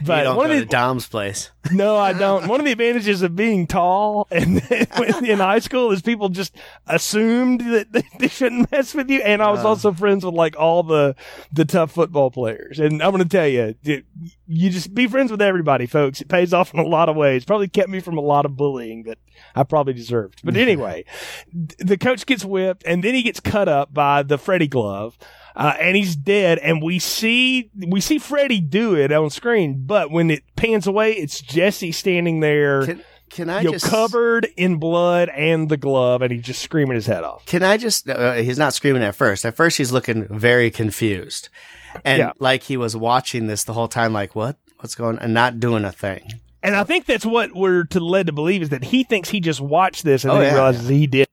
[0.00, 1.50] you but don't one go of to the Dom's place.
[1.72, 2.46] no, I don't.
[2.48, 4.58] One of the advantages of being tall and
[5.24, 6.54] in high school is people just
[6.86, 9.22] assumed that they- they shouldn't mess with you.
[9.22, 9.68] And I was Uh.
[9.68, 11.14] also friends with like all the
[11.52, 12.78] the tough football players.
[12.78, 14.02] And I'm going to tell you, you-
[14.46, 16.20] you just be friends with everybody, folks.
[16.20, 17.44] It pays off in a lot of ways.
[17.44, 19.18] Probably kept me from a lot of bullying that
[19.54, 20.40] I probably deserved.
[20.44, 21.04] But anyway,
[21.78, 25.16] the coach gets whipped and then he gets cut up by the Freddy glove.
[25.56, 29.82] Uh, and he's dead, and we see we see Freddy do it on screen.
[29.86, 34.46] But when it pans away, it's Jesse standing there, Can, can I you just covered
[34.56, 37.44] in blood and the glove, and he's just screaming his head off.
[37.46, 38.08] Can I just?
[38.08, 39.44] Uh, he's not screaming at first.
[39.44, 41.48] At first, he's looking very confused,
[42.04, 42.32] and Yeah.
[42.38, 44.12] like he was watching this the whole time.
[44.12, 44.56] Like, what?
[44.78, 45.18] What's going?
[45.18, 46.22] And not doing a thing.
[46.62, 49.40] And I think that's what we're to led to believe is that he thinks he
[49.40, 50.50] just watched this and Oh, then yeah.
[50.50, 51.26] he realizes he did.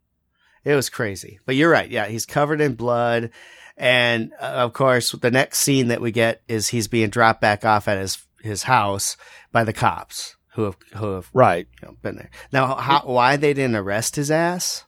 [0.63, 1.39] It was crazy.
[1.45, 1.89] But you're right.
[1.89, 3.29] Yeah, he's covered in blood,
[3.77, 7.63] and uh, of course, the next scene that we get is he's being dropped back
[7.65, 9.17] off at his his house
[9.51, 11.67] by the cops who have who have Right.
[11.81, 12.29] you know, been there.
[12.51, 14.85] Now, how, why they didn't arrest his ass?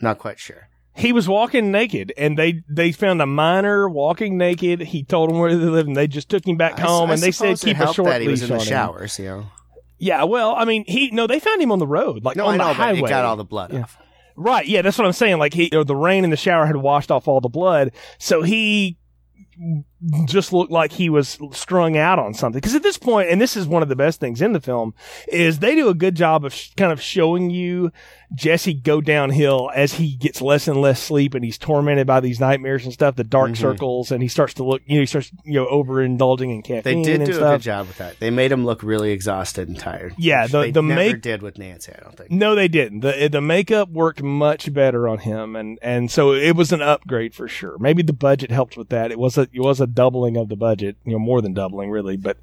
[0.00, 0.68] Not quite sure.
[0.94, 4.80] He was walking naked, and they they found a minor walking naked.
[4.80, 7.10] He told them where they lived, and they just took him back I home.
[7.10, 8.66] I and they said keep a short that he was in the on him.
[8.66, 9.18] showers.
[9.18, 9.46] You know.
[9.98, 12.54] Yeah, well, I mean, he no, they found him on the road, like No, on
[12.54, 12.98] I know, the but highway.
[12.98, 13.82] it got all the blood Yeah.
[13.84, 13.96] off.
[14.42, 14.66] Right.
[14.66, 15.38] Yeah, that's what I'm saying.
[15.38, 18.98] Like he, the rain in the shower had washed off all the blood, so he
[20.26, 22.58] just looked like he was strung out on something.
[22.60, 24.94] Because at this point, and this is one of the best things in the film,
[25.28, 27.92] is they do a good job of sh- kind of showing you
[28.34, 32.40] Jesse go downhill as he gets less and less sleep, and he's tormented by these
[32.40, 33.56] nightmares and stuff, the dark Mhm.
[33.58, 37.02] circles, and he starts to look, you know, he starts, you know, overindulging in caffeine.
[37.02, 38.18] They did do a good job with that.
[38.20, 40.14] They made him look really exhausted and tired.
[40.16, 41.92] Yeah, the- they the never make- did with Nancy.
[41.96, 42.30] I don't think.
[42.30, 43.00] No, they didn't.
[43.00, 47.34] the The makeup worked much better on him, and and so it was an upgrade
[47.34, 47.76] for sure.
[47.78, 49.10] Maybe the budget helped with that.
[49.10, 51.90] It was a it was a doubling of the budget, you know, more than doubling
[51.90, 52.16] really.
[52.16, 52.38] But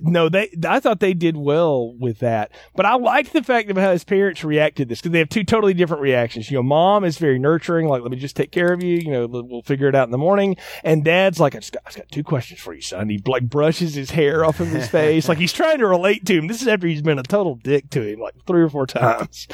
[0.00, 2.50] no, they I thought they did well with that.
[2.74, 5.28] But I liked the fact of how his parents reacted to this because they have
[5.28, 6.50] two totally different reactions.
[6.50, 8.96] You know, mom is very nurturing, like let me just take care of you.
[8.96, 10.56] You know, we'll figure it out in the morning.
[10.84, 13.08] And dad's like, I've got, I've got two questions for you, son.
[13.08, 16.38] He like brushes his hair off of his face, like he's trying to relate to
[16.38, 16.46] him.
[16.46, 19.48] This is after he's been a total dick to him like three or four times.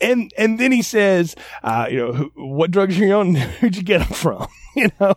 [0.00, 3.34] And and then he says, uh, you know, who, what drugs are you on?
[3.60, 4.46] Who'd you get them from?
[4.76, 5.14] you know,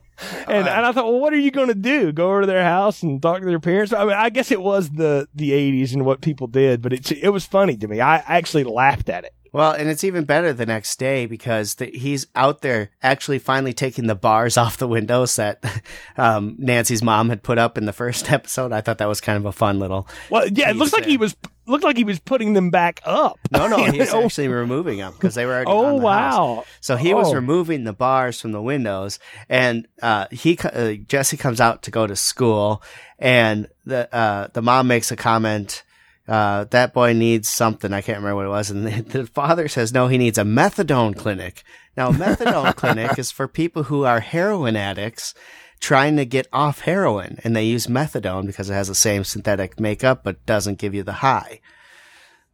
[0.48, 2.12] and and I thought, well, what are you going to do?
[2.12, 3.94] Go over to their house and talk to their parents?
[3.94, 7.12] I mean, I guess it was the the '80s and what people did, but it's
[7.12, 8.02] it was funny to me.
[8.02, 9.34] I actually laughed at it.
[9.54, 13.74] Well, and it's even better the next day because the, he's out there actually finally
[13.74, 15.64] taking the bars off the windows that
[16.18, 18.72] um, Nancy's mom had put up in the first episode.
[18.72, 20.08] I thought that was kind of a fun little.
[20.30, 21.36] Well, yeah, it looks like he was
[21.72, 23.40] looked like he was putting them back up.
[23.52, 25.72] No, no, he was actually removing them because they were already.
[25.72, 26.38] oh on the house.
[26.38, 26.64] wow.
[26.82, 27.34] So he was Oh.
[27.36, 29.18] removing the bars from the windows,
[29.50, 32.84] and uh, he uh, Jesse comes out to go to school,
[33.18, 35.84] and the uh, the mom makes a comment
[36.28, 37.92] uh, that boy needs something.
[37.92, 38.70] I can't remember what it was.
[38.72, 41.64] And the, the father says, no, he needs a methadone clinic.
[41.98, 45.34] Now, a methadone clinic is for people who are heroin addicts
[45.82, 49.80] trying to get off heroin and they use methadone because it has the same synthetic
[49.80, 51.60] makeup, but doesn't give you the high.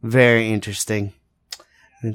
[0.02, 1.12] Very interesting.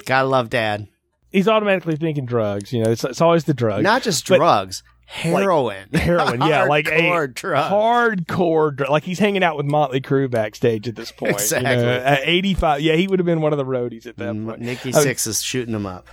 [0.06, 0.88] Gotta love dad.
[1.32, 2.71] He's automatically thinking drugs.
[2.73, 3.84] You know, it's, it's always the drugs.
[3.84, 5.89] Not just drugs, heroin.
[5.93, 7.71] heroin, yeah, like a Hardcore drugs.
[7.73, 11.32] hardcore, dr- like he's hanging out with Motley Crue backstage at this point.
[11.52, 11.71] you know.
[11.71, 11.88] Exactly.
[11.88, 14.62] at 85, yeah, he would have been one of the roadies at that Mm, point.
[14.62, 16.08] Nikki I mean- Sixx is shooting him up.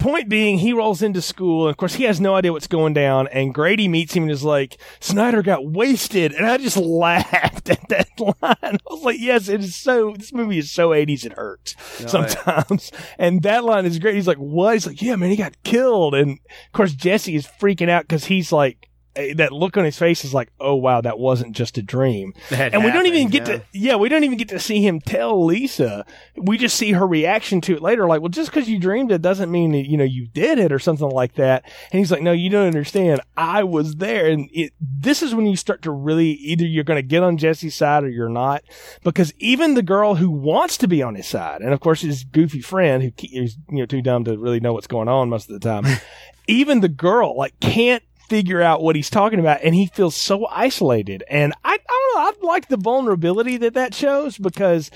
[0.00, 2.94] Point being, he rolls into school, and of course, he has no idea what's going
[2.94, 3.28] down.
[3.28, 7.88] And Grady meets him and is like, "Schneider got wasted," and I just laughed at
[7.90, 8.34] that line.
[8.42, 10.14] I was like, "Yes, it is so.
[10.16, 14.14] This movie is so '80s, it hurts oh, sometimes." And that line is great.
[14.14, 17.46] He's like, "What?" He's like, "Yeah, man, he got killed." And of course, Jesse is
[17.46, 18.89] freaking out because he's like.
[19.14, 22.32] That look on his face is like, oh wow, that wasn't just a dream.
[22.50, 23.56] That and we don't even get yeah.
[23.56, 26.04] to, yeah, we don't even get to see him tell Lisa.
[26.36, 28.06] We just see her reaction to it later.
[28.06, 30.72] Like, well, just because you dreamed it doesn't mean that, you know, you did it
[30.72, 31.64] or something like that.
[31.90, 33.20] And he's like, no, you don't understand.
[33.36, 34.28] I was there.
[34.28, 37.36] And it, this is when you start to really, either you're going to get on
[37.36, 38.62] Jesse's side or you're not.
[39.02, 42.24] Because even the girl who wants to be on his side, and of course his
[42.24, 45.50] goofy friend who is, you know, too dumb to really know what's going on most
[45.50, 45.84] of the time,
[46.46, 50.46] even the girl, like, can't figure out what he's talking about and he feels so
[50.46, 54.90] isolated and i, I don't know i like the vulnerability that that shows because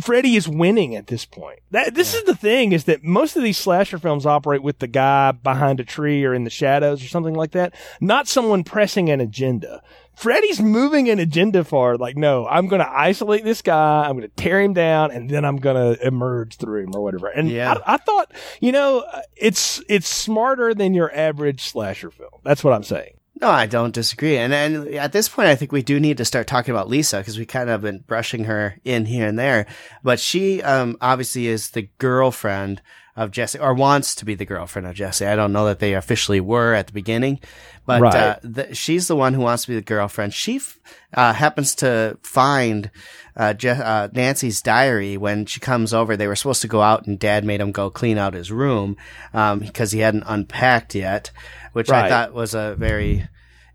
[0.00, 1.60] Freddy is winning at this point.
[1.70, 4.86] That this is the thing is that most of these slasher films operate with the
[4.86, 9.10] guy behind a tree or in the shadows or something like that, not someone pressing
[9.10, 9.82] an agenda.
[10.16, 12.00] Freddy's moving an agenda forward.
[12.00, 14.06] Like, no, I'm going to isolate this guy.
[14.08, 17.02] I'm going to tear him down, and then I'm going to emerge through him or
[17.02, 17.28] whatever.
[17.28, 17.74] And Yeah.
[17.86, 19.04] I, I thought, you know,
[19.36, 22.40] it's it's smarter than your average slasher film.
[22.42, 23.12] That's what I'm saying.
[23.38, 24.38] No, I don't disagree.
[24.38, 27.18] And and at this point, I think we do need to start talking about Lisa
[27.18, 29.66] because we kind of been brushing her in here and there.
[30.02, 32.80] But she, um, obviously is the girlfriend
[33.16, 35.24] of Jesse or wants to be the girlfriend of Jesse.
[35.26, 37.40] I don't know that they officially were at the beginning,
[37.86, 38.14] but, Right.
[38.14, 40.34] uh, the, she's the one who wants to be the girlfriend.
[40.34, 40.78] She, f-
[41.14, 42.90] uh, happens to find,
[43.34, 46.16] uh, Je- uh, Nancy's diary when she comes over.
[46.16, 48.96] They were supposed to go out and dad made him go clean out his room,
[49.32, 51.30] um, because he hadn't unpacked yet,
[51.72, 53.26] which I thought was a very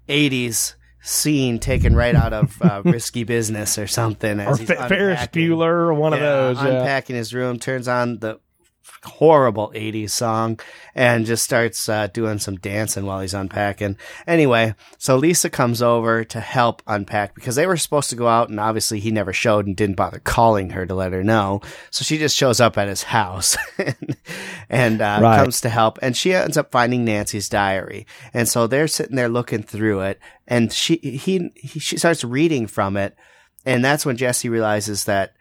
[0.08, 4.40] 80s scene taken right out of uh, Risky Business or something.
[4.40, 5.22] Or As he's Fe- Ferris.
[5.28, 6.58] Bueller or one of those.
[6.58, 6.68] Yeah.
[6.68, 8.40] Unpacking his room, turns on the
[9.04, 10.60] horrible 80s song
[10.94, 13.98] and just starts uh, doing some dancing while he's unpacking.
[14.28, 18.50] Anyway, so Lisa comes over to help unpack because they were supposed to go out
[18.50, 21.62] and obviously he never showed and didn't bother calling her to let her know.
[21.90, 23.58] So she just shows up at his house
[24.70, 25.38] and uh, Right.
[25.38, 28.06] comes to help and she ends up finding Nancy's diary.
[28.34, 32.68] And so they're sitting there looking through it and she he, he she starts reading
[32.68, 33.16] from it
[33.66, 35.34] and that's when Jesse realizes that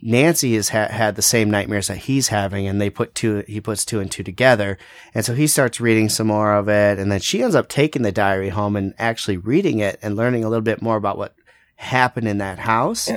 [0.00, 3.44] Nancy has ha- had the same nightmares that he's having, and they put two.
[3.46, 4.78] He puts two and two together,
[5.14, 8.02] and so he starts reading some more of it, and then she ends up taking
[8.02, 11.34] the diary home and actually reading it and learning a little bit more about what
[11.76, 13.10] happened in that house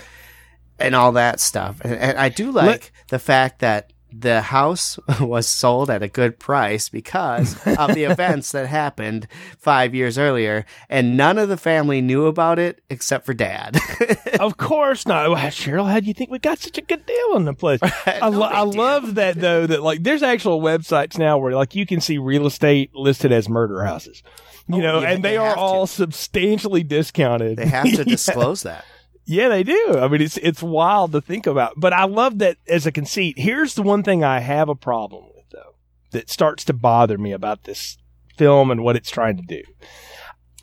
[0.80, 1.82] and all that stuff.
[1.82, 6.40] And, and I do like the fact that the house was sold at a good
[6.40, 12.02] price because of the events that happened five years earlier, and none of the family
[12.02, 13.78] knew about it except for dad.
[14.40, 15.30] of course not.
[15.30, 17.80] Well, Cheryl, how do you think we got such a good deal on the place?
[18.06, 19.68] I, lo- I love that though.
[19.68, 23.50] That like, there's actual websites now where like you can see real estate listed as
[23.50, 24.24] murder houses.
[24.68, 25.60] You Oh, know, yeah, and they, they are to.
[25.60, 27.58] all substantially discounted.
[27.58, 28.04] they have to Yeah.
[28.04, 28.84] disclose that.
[29.26, 29.98] Yeah, they do.
[29.98, 31.74] I mean, it's it's wild to think about.
[31.78, 33.40] But I love that as a conceit.
[33.40, 35.76] Here's the one thing I have a problem with though,
[36.12, 37.98] that starts to bother me about this
[38.38, 39.64] film and what it's trying to do.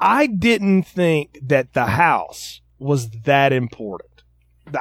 [0.01, 4.23] I didn't think that the house was that important.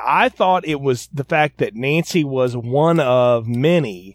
[0.05, 4.13] I thought it was the fact that Nancy was one of many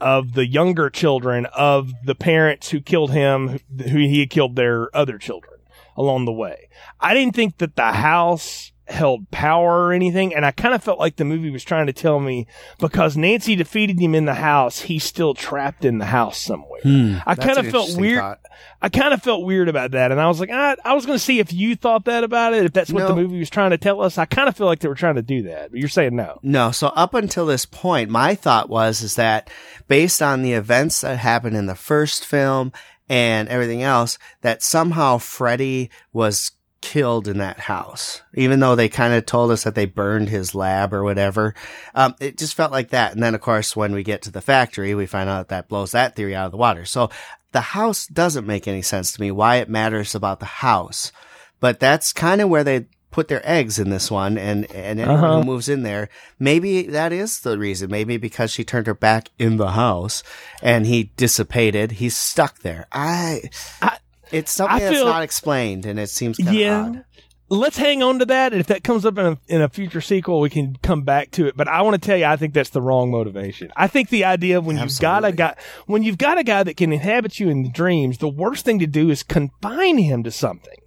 [0.00, 4.94] of the younger children of the parents who killed him, who he had killed their
[4.96, 5.60] other children
[5.96, 6.68] along the way.
[7.00, 10.98] I didn't think that the house held power or anything, and I kind of felt
[10.98, 12.46] like the movie was trying to tell me
[12.78, 16.80] because Nancy defeated him in the house, he's still trapped in the house somewhere.
[16.84, 17.14] I Hmm.
[17.26, 18.18] That's kind of felt weird.
[18.20, 18.40] thought.
[18.80, 21.16] I kind of felt weird about that, and I was like, I, I was going
[21.18, 23.70] to see if you thought that about it, if that's what the movie was trying
[23.70, 24.18] to tell us.
[24.18, 26.38] I kind of feel like they were trying to do that, but you're saying no.
[26.42, 29.48] No, so up until this point, my thought was is that
[29.88, 32.72] based on the events that happened in the first film
[33.08, 36.52] and everything else, that somehow Freddy was
[36.82, 40.54] killed in that house, even though they kind of told us that they burned his
[40.54, 41.54] lab or whatever.
[41.94, 43.12] Um, it just felt like that.
[43.14, 45.92] And then, of course, when we get to the factory, we find out that blows
[45.92, 46.84] that theory out of the water.
[46.84, 47.08] So
[47.52, 51.12] the house doesn't make any sense to me why it matters about the house.
[51.60, 55.22] But that's kind of where they put their eggs in this one and, and anyone
[55.22, 55.38] Uh-huh.
[55.40, 56.08] who moves in there,
[56.38, 57.90] maybe that is the reason.
[57.90, 60.22] Maybe because she turned her back in the house
[60.62, 62.86] and he dissipated, he's stuck there.
[62.90, 63.42] I,
[63.82, 63.98] I-
[64.32, 66.82] it's something I that's not explained and it seems kind of yeah.
[66.82, 67.04] odd.
[67.48, 68.52] Let's hang on to that.
[68.52, 71.32] And if that comes up in a, in a future sequel, we can come back
[71.32, 71.54] to it.
[71.54, 73.70] But I want to tell you, I think that's the wrong motivation.
[73.76, 75.54] I think the idea of when you've got a guy,
[75.84, 78.78] when you've got a guy that can inhabit you in the dreams, the worst thing
[78.78, 80.78] to do is confine him to something.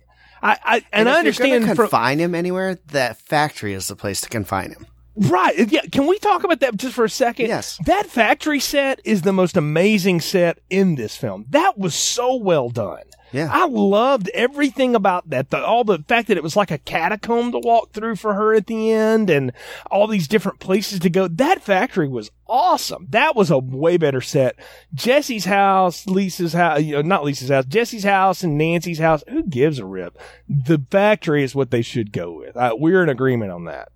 [0.41, 3.95] I, I and, I if you're understand from, confine him anywhere, that factory is the
[3.95, 4.87] place to confine him.
[5.15, 5.71] Right.
[5.71, 5.81] Yeah.
[5.91, 7.47] Can we talk about that just for a second?
[7.47, 7.77] Yes.
[7.85, 11.45] That factory set is the most amazing set in this film.
[11.49, 13.03] That was so well done.
[13.35, 13.49] Yeah.
[13.51, 15.49] I loved everything about that.
[15.49, 18.53] The, all the fact that it was like a catacomb to walk through for her
[18.53, 19.51] at the end and
[19.91, 21.27] all these different places to go.
[21.27, 23.07] That factory was awesome.
[23.09, 24.55] That was a way better set.
[24.93, 29.21] Jesse's house, Lisa's house, you know, not Lisa's house, Jesse's house and Nancy's house.
[29.27, 30.17] Who gives a rip?
[30.47, 32.55] The factory is what they should go with.
[32.55, 33.89] Uh, we're in agreement on that.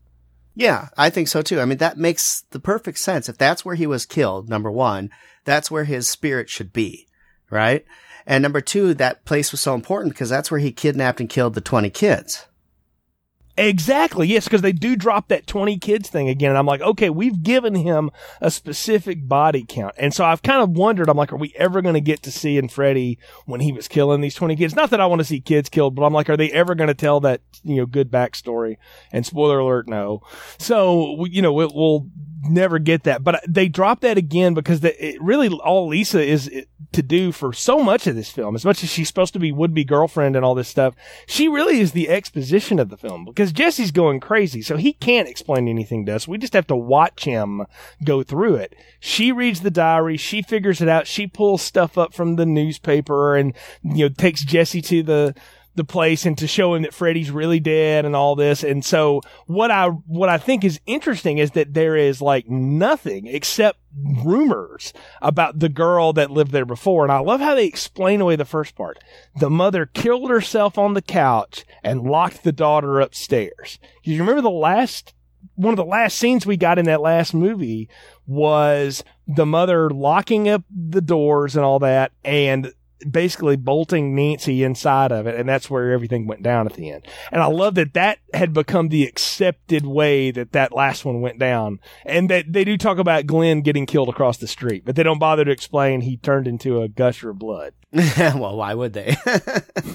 [0.53, 1.61] Yeah, I think so too.
[1.61, 3.29] I mean, that makes the perfect sense.
[3.29, 5.11] If that's where he was killed, number one,
[5.45, 7.07] that's where his spirit should be,
[7.49, 7.85] right?
[8.29, 11.55] And number two, that place was so important because that's where he kidnapped and killed
[11.55, 12.45] the 20 kids.
[13.57, 14.27] Exactly.
[14.27, 16.51] Yes, because they do drop that 20 kids thing again.
[16.51, 19.95] And I'm like, okay, we've given him a specific body count.
[19.97, 22.31] And so I've kind of wondered, I'm like, are we ever going to get to
[22.31, 23.17] see in Freddy
[23.47, 24.75] when he was killing these 20 kids?
[24.75, 26.87] Not that I want to see kids killed, but I'm like, are they ever going
[26.87, 28.77] to tell that, you know, good backstory?
[29.11, 30.21] And spoiler alert, no.
[30.59, 32.07] So, you know, we'll, we'll
[32.43, 33.23] never get that.
[33.23, 36.49] But they drop that again because the, it really all Lisa is
[36.91, 39.51] to do for so much of this film, as much as she's supposed to be
[39.51, 40.95] would be girlfriend and all this stuff,
[41.27, 44.61] she really is the exposition of the film because Jesse's going crazy.
[44.61, 46.27] So he can't explain anything to us.
[46.27, 47.65] We just have to watch him
[48.03, 48.75] go through it.
[48.99, 50.17] She reads the diary.
[50.17, 51.07] She figures it out.
[51.07, 55.35] She pulls stuff up from the newspaper and, you know, takes Jesse to the,
[55.75, 58.63] the place and to show him that Freddy's really dead and all this.
[58.63, 63.27] And so what I, what I think is interesting is that there is like nothing
[63.27, 63.79] except
[64.23, 67.03] rumors about the girl that lived there before.
[67.03, 68.99] And I love how they explain away the first part.
[69.39, 73.79] The mother killed herself on the couch and locked the daughter upstairs.
[74.03, 75.13] You remember the last
[75.55, 77.89] one of the last scenes we got in that last movie
[78.25, 82.73] was the mother locking up the doors and all that and
[83.09, 85.35] basically bolting Nancy inside of it.
[85.35, 87.05] And that's where everything went down at the end.
[87.31, 91.39] And I love that that had become the accepted way that that last one went
[91.39, 91.79] down.
[92.05, 95.19] And that they do talk about Glenn getting killed across the street, but they don't
[95.19, 97.73] bother to explain he turned into a gusher of blood.
[97.93, 99.15] well, why would they?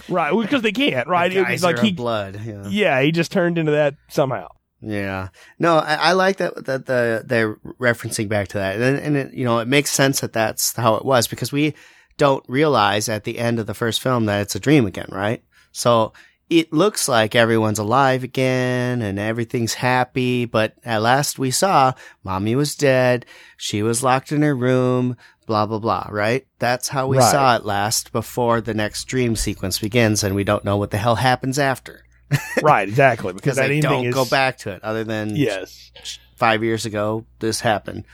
[0.09, 0.33] Right.
[0.39, 1.33] Because they can't, right?
[1.33, 2.41] A It was geyser like he, blood.
[2.45, 2.67] Yeah.
[2.69, 4.49] yeah, he just turned into that somehow.
[4.81, 5.29] Yeah.
[5.59, 8.81] No, I, I like that, that the, they're referencing back to that.
[8.81, 11.75] And, and it, you know, it makes sense that that's how it was because we
[12.17, 15.43] don't realize at the end of the first film that it's a dream again, right?
[15.73, 16.13] So
[16.51, 20.45] it looks like everyone's alive again and everything's happy.
[20.45, 21.93] But at last we saw
[22.23, 23.27] mommy was dead.
[23.57, 26.47] She was locked in her room, blah, blah, blah, right?
[26.59, 27.31] That's how we Right.
[27.31, 30.99] saw it last before the next dream sequence begins and we don't know what the
[30.99, 32.05] hell happens after
[32.63, 32.89] right.
[32.89, 33.33] Exactly.
[33.33, 35.91] because they don't is, go back to it other than Yes.
[36.37, 38.05] five years ago this happened.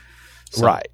[0.51, 0.87] So- Right.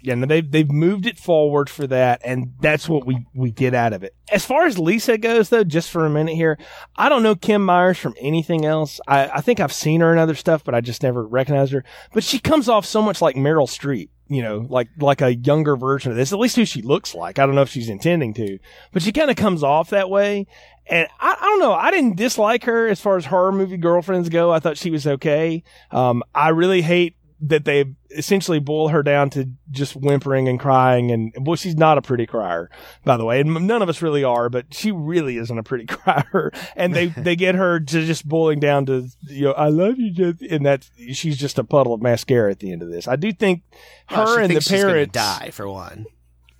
[0.00, 3.74] Yeah, and they've they've moved it forward for that, and that's what we we get
[3.74, 4.14] out of it.
[4.30, 6.56] As far as Lisa goes, though, just for a minute here,
[6.96, 9.00] I don't know Kim Myers from anything else.
[9.08, 11.84] I, I think I've seen her in other stuff, but I just never recognized her.
[12.12, 15.76] But she comes off so much like Meryl Streep, you know, like like a younger
[15.76, 16.32] version of this.
[16.32, 17.40] At least who she looks like.
[17.40, 18.58] I don't know if she's intending to,
[18.92, 20.46] but she kind of comes off that way.
[20.90, 21.74] And I, I don't know.
[21.74, 24.50] I didn't dislike her as far as horror movie girlfriends go.
[24.50, 25.62] I thought she was okay.
[25.90, 31.10] Um, I really hate that they essentially boil her down to just whimpering and crying.
[31.10, 32.70] And well, she's not a pretty crier,
[33.04, 33.40] by the way.
[33.40, 36.52] And none of us really are, but she really isn't a pretty crier.
[36.74, 40.10] And they, they get her to just boiling down to, you know, I love you,
[40.10, 40.40] Jeff.
[40.50, 43.06] And that's, she's just a puddle of mascara at the end of this.
[43.06, 43.62] I do think
[44.06, 46.06] her Well, and the parents die for one.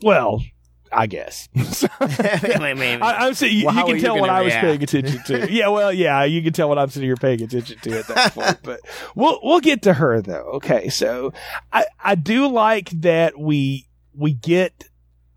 [0.03, 0.43] Well,
[0.93, 1.49] I guess.
[1.55, 4.39] Wait, wait, I, I'm saying you, Well, you how are can you tell what gonna
[4.39, 5.53] I was paying attention to.
[5.53, 8.35] yeah, well, yeah, you can tell what I'm sitting here paying attention to at that
[8.35, 8.59] point.
[8.63, 8.81] But
[9.15, 10.51] we'll we'll get to her though.
[10.55, 11.33] Okay, so
[11.73, 14.85] I I do like that we we get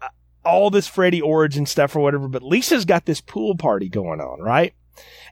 [0.01, 0.07] uh,
[0.45, 4.41] all this Freddy origin stuff or whatever, but Lisa's got this pool party going on,
[4.41, 4.73] right?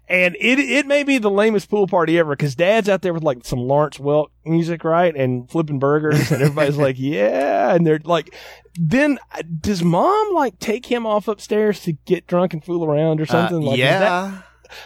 [0.09, 3.21] And it it may be the lamest pool party ever because Dad's out there with
[3.21, 7.99] like some Lawrence Welk music, right, and flipping burgers, and everybody's like, "Yeah," and they're
[8.03, 8.33] like,
[8.79, 13.21] then uh, does Mom like take him off upstairs to get drunk and fool around
[13.21, 13.57] or something?
[13.57, 14.41] Uh, like, yeah.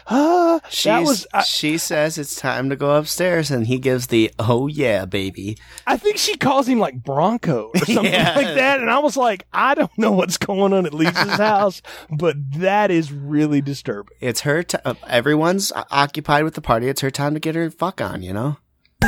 [0.08, 1.28] Ah, She's, that was.
[1.34, 5.58] I, she says it's time to go upstairs, and he gives the "Oh yeah, baby."
[5.88, 8.34] I think she calls him like Bronco or something Yeah.
[8.36, 11.82] like that, and I was like, I don't know what's going on at Lisa's house,
[12.10, 14.16] but that is really disturbing.
[14.20, 14.64] It's her.
[14.64, 16.88] T- uh, everyone's occupied with the party.
[16.88, 18.24] It's her time to get her fuck on.
[18.24, 18.58] You know.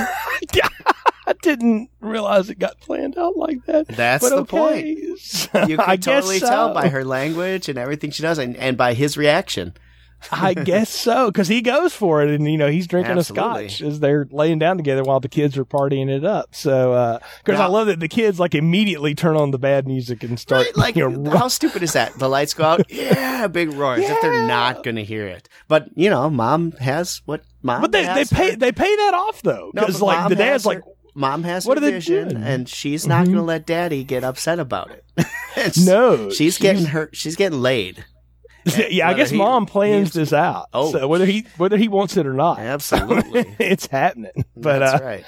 [1.28, 3.88] I didn't realize it got planned out like that.
[3.88, 4.96] That's but the okay.
[5.68, 9.18] You can totally tell by her language and everything she does, and, and by his
[9.18, 9.74] reaction.
[10.32, 13.66] I guess so, because he goes for it, and you know he's drinking Absolutely.
[13.66, 16.54] a scotch as they're laying down together while the kids are partying it up.
[16.56, 20.40] So, because I love that the kids like immediately turn on the bad music and
[20.40, 20.78] start Right?
[20.78, 22.14] Like, you know, how stupid is that?
[22.20, 22.92] The lights go out.
[22.92, 24.04] Yeah, big roars.
[24.04, 25.50] As if they're not going to hear it.
[25.68, 27.82] But you know, mom has what mom.
[27.82, 30.36] but they they pay her- they pay that off though, No, because but like the
[30.36, 30.82] dad's has like,
[31.14, 33.26] mom has What her vision, and she's not Mhm.
[33.26, 35.04] going to let daddy get upset about it.
[35.86, 37.10] No, she's getting her.
[37.14, 38.04] She's getting laid.
[38.66, 40.70] Yeah, I guess he mom plans this out.
[40.74, 40.92] Oh.
[40.92, 43.46] so whether he whether he wants it or not, Absolutely.
[43.60, 44.32] it's happening.
[44.56, 45.26] But That's uh, right.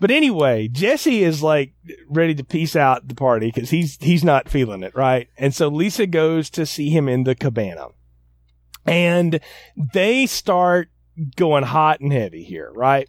[0.00, 1.72] But anyway, Jesse is like
[2.08, 5.28] ready to peace out the party because he's he's not feeling it, right?
[5.36, 7.88] And so Lisa goes to see him in the cabana,
[8.86, 9.40] and
[9.92, 10.88] they start
[11.34, 13.08] going hot and heavy here, right?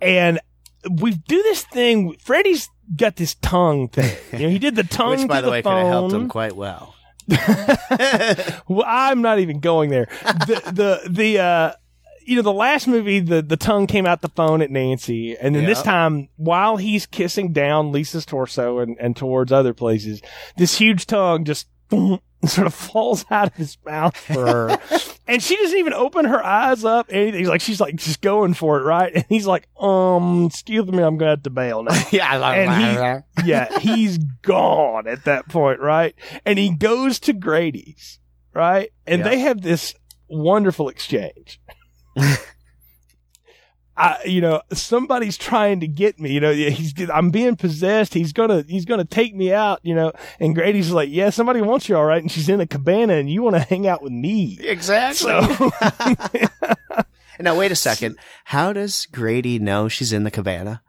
[0.00, 0.38] And
[0.88, 2.16] we do this thing.
[2.18, 4.16] Freddy's got this tongue thing.
[4.32, 5.18] You know, he did the tongue.
[5.18, 6.94] Which, by to the way, could have helped him quite well.
[8.68, 10.08] Well, I'm not even going there.
[10.46, 10.62] The
[11.04, 11.72] the the uh
[12.26, 15.54] you know the last movie the the tongue came out the phone at Nancy and
[15.54, 20.22] then this time while he's kissing down Lisa's torso and, and towards other places
[20.56, 21.66] this huge tongue just
[22.46, 24.78] sort of falls out of his mouth for her
[25.26, 28.52] and she doesn't even open her eyes up anything He's like she's like just going
[28.52, 31.98] for it right and he's like um excuse me I'm gonna have to bail now
[32.12, 36.14] yeah, I love And he- yeah, he's gone at that point, right?
[36.44, 38.18] And he goes to Grady's,
[38.54, 38.90] right?
[39.06, 39.28] And Yeah.
[39.30, 39.94] they have this
[40.28, 41.60] wonderful exchange.
[43.96, 46.32] I, you know, somebody's trying to get me.
[46.32, 48.14] You know, he's I'm being possessed.
[48.14, 49.80] He's gonna he's gonna take me out.
[49.82, 52.20] You know, and Grady's like, yeah, somebody wants you, all right.
[52.20, 54.58] And she's in a cabana, and you want to hang out with me.
[54.60, 55.30] Exactly.
[55.30, 55.70] So
[57.40, 58.16] now wait a second.
[58.44, 60.82] How does Grady know she's in the cabana?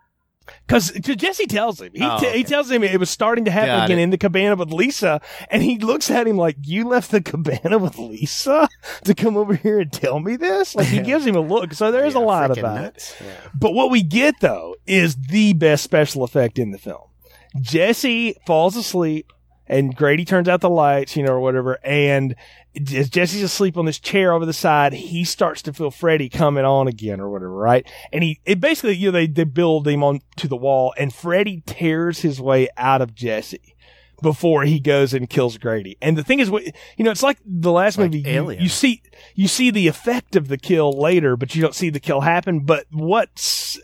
[0.67, 3.69] Because Jesse tells him, he, Oh, t- he tells him it was starting to happen
[3.69, 4.03] Got again it.
[4.03, 7.77] in the cabana with Lisa, and he looks at him like, "You left the cabana
[7.77, 8.67] with Lisa
[9.03, 11.73] to come over here and tell me this?" Like he gives him a look.
[11.73, 13.15] So there's a lot about it.
[13.23, 13.31] Yeah.
[13.53, 17.01] But what we get though is the best special effect in the film.
[17.61, 19.31] Jesse falls asleep
[19.67, 21.79] and Grady turns out the lights, you know, or whatever.
[21.83, 22.35] And
[22.95, 26.65] as Jesse's asleep on this chair over the side, he starts to feel Freddy coming
[26.65, 27.89] on again or whatever, right?
[28.11, 31.13] And he, it basically, you know, they, they build him on to the wall and
[31.13, 33.75] Freddy tears his way out of Jesse
[34.21, 35.97] before he goes and kills Grady.
[36.01, 36.63] And the thing is, what
[36.97, 38.29] you know, it's like the last Like movie.
[38.29, 38.63] You, Alien.
[38.63, 39.01] you see,
[39.33, 42.61] you see the effect of the kill later, but you don't see the kill happen.
[42.61, 43.29] But what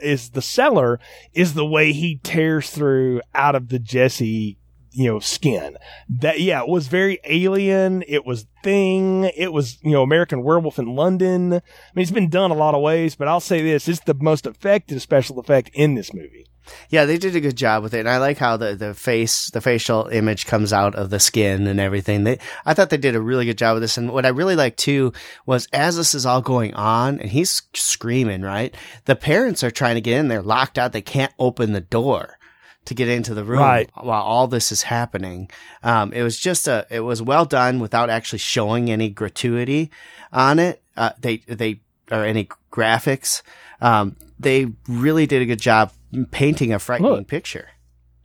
[0.02, 1.00] is the seller
[1.34, 4.58] is the way he tears through out of the Jesse,
[4.92, 5.78] you know, skin.
[6.10, 8.04] That yeah, it was very alien.
[8.08, 9.26] It was thing.
[9.36, 11.54] It was you know American Werewolf in London.
[11.54, 11.62] I
[11.96, 14.46] mean, it's been done a lot of ways, but I'll say this: it's the most
[14.46, 16.48] effective special effect in this movie.
[16.90, 19.50] Yeah, they did a good job with it, and I like how the, the face,
[19.50, 22.24] the facial image comes out of the skin and everything.
[22.24, 24.56] They, I thought they did a really good job with this, and what I really
[24.56, 25.12] liked too
[25.46, 28.76] was as this is all going on, and he's screaming, right?
[29.06, 30.94] The parents are trying to get in they're locked out.
[30.94, 32.38] They can't open the door
[32.86, 33.90] to get into the room Right.
[33.94, 35.50] while all this is happening.
[35.84, 39.92] Um, it was just a, it was well done without actually showing any gratuity
[40.34, 40.82] on it.
[40.98, 41.80] Uh, they, they,
[42.12, 43.42] or any graphics.
[43.82, 45.92] Um, they really did a good job
[46.32, 47.28] painting a frightening Look.
[47.28, 47.70] picture.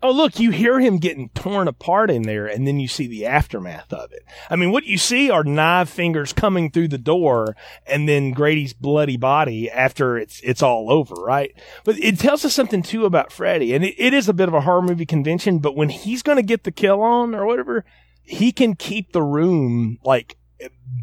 [0.06, 3.26] Oh, look, you hear him getting torn apart in there, and then you see the
[3.26, 4.22] aftermath of it.
[4.48, 7.56] I mean, what you see are knife fingers coming through the door,
[7.88, 11.52] and then Grady's bloody body after it's it's all over, right?
[11.82, 14.54] But it tells us something too about Freddy, and it, it is a bit of
[14.54, 15.58] a horror movie convention.
[15.58, 17.84] But when he's going to get the kill on or whatever,
[18.22, 20.36] he can keep the room like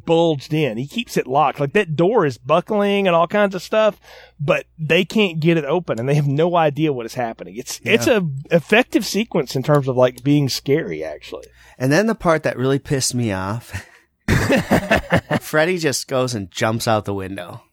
[0.05, 0.77] bulged in.
[0.77, 1.59] He keeps it locked.
[1.59, 3.99] Like that door is buckling and all kinds of stuff,
[4.39, 7.55] but they can't get it open and they have no idea what is happening.
[7.57, 11.47] It's it's a effective sequence in terms of like being scary actually.
[11.77, 13.87] And then the part that really pissed me off,
[15.41, 17.63] Freddy just goes and jumps out the window.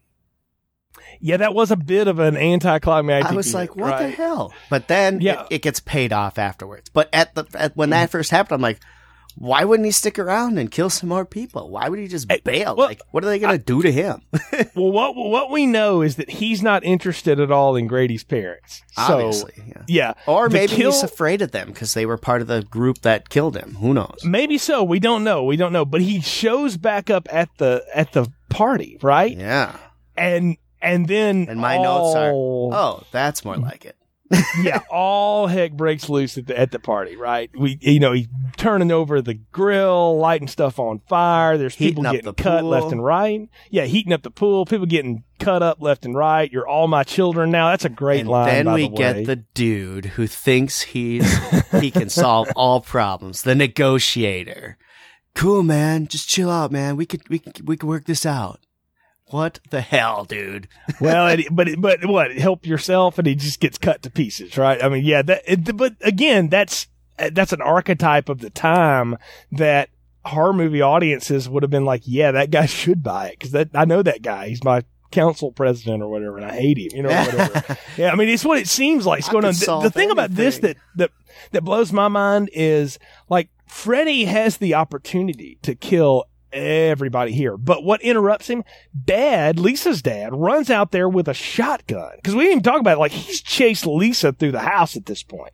[1.23, 3.31] Yeah, that was a bit of an anticlimactic.
[3.31, 4.55] I was like, what the hell?
[4.71, 5.43] But then Yeah.
[5.43, 6.89] it, it gets paid off afterwards.
[6.89, 8.11] But at the at, when that mm-hmm.
[8.11, 8.81] first happened, I'm like,
[9.37, 11.71] why wouldn't he stick around and kill some more people?
[11.71, 12.77] Why would he just bail?
[12.77, 14.23] well, like, what are they going to do to him?
[14.75, 18.83] Well, what what we know is that he's not interested at all in Grady's parents.
[18.93, 19.83] So, Obviously, yeah.
[19.89, 20.15] yeah.
[20.27, 23.29] Or maybe kill- he's afraid of them because they were part of the group that
[23.31, 23.77] killed him.
[23.77, 24.19] Who knows?
[24.23, 24.85] Maybe so.
[24.85, 25.45] We don't know.
[25.45, 25.85] We don't know.
[25.85, 29.37] But he shows back up at the at the party, right?
[29.37, 29.77] Yeah.
[30.17, 33.97] And and then And my notes are, oh, that's more like it.
[34.63, 37.51] Yeah, all heck breaks loose at the at the party, right?
[37.57, 41.59] We, you know, he's turning over the grill, lighting stuff on fire.
[41.59, 42.71] There's people getting the cut pool.
[42.71, 43.49] left and right.
[43.71, 44.67] Yeah, heating up the pool.
[44.67, 46.51] People getting cut up left and right.
[46.51, 47.71] You're all my children now.
[47.71, 48.47] That's a great and line.
[48.67, 51.33] then we the get the dude who thinks he's
[51.81, 53.43] he can solve all problems.
[53.43, 54.77] The negotiator.
[55.35, 56.07] Cool, man.
[56.07, 56.97] Just chill out, man.
[56.97, 58.61] We could we could, we could work this out.
[59.31, 60.69] What the hell, dude?
[61.01, 62.33] well, it, but it- but what?
[62.33, 64.83] Help yourself, and he just gets cut to pieces, right?
[64.83, 65.23] I mean, yeah.
[65.23, 66.89] That, it, but again, that's
[67.33, 69.17] that's an archetype of the time
[69.53, 69.91] that
[70.25, 73.71] horror movie audiences would have been like, yeah, that guy should buy it because that
[73.75, 74.49] I know that guy.
[74.49, 76.89] He's my council president or whatever, and I hate him.
[76.97, 77.79] You know, whatever.
[77.97, 79.21] yeah, I mean, it's what it seems like.
[79.21, 79.53] It's going on.
[79.55, 81.11] The, the thing about this that that
[81.53, 87.57] that blows my mind is like Freddy has the opportunity to kill everybody here.
[87.57, 88.65] But what interrupts him?
[89.05, 92.13] Dad, Lisa's dad, runs out there with a shotgun.
[92.25, 93.01] Cause we didn't even talk about it.
[93.01, 95.53] Like he's chased Lisa through the house at this point.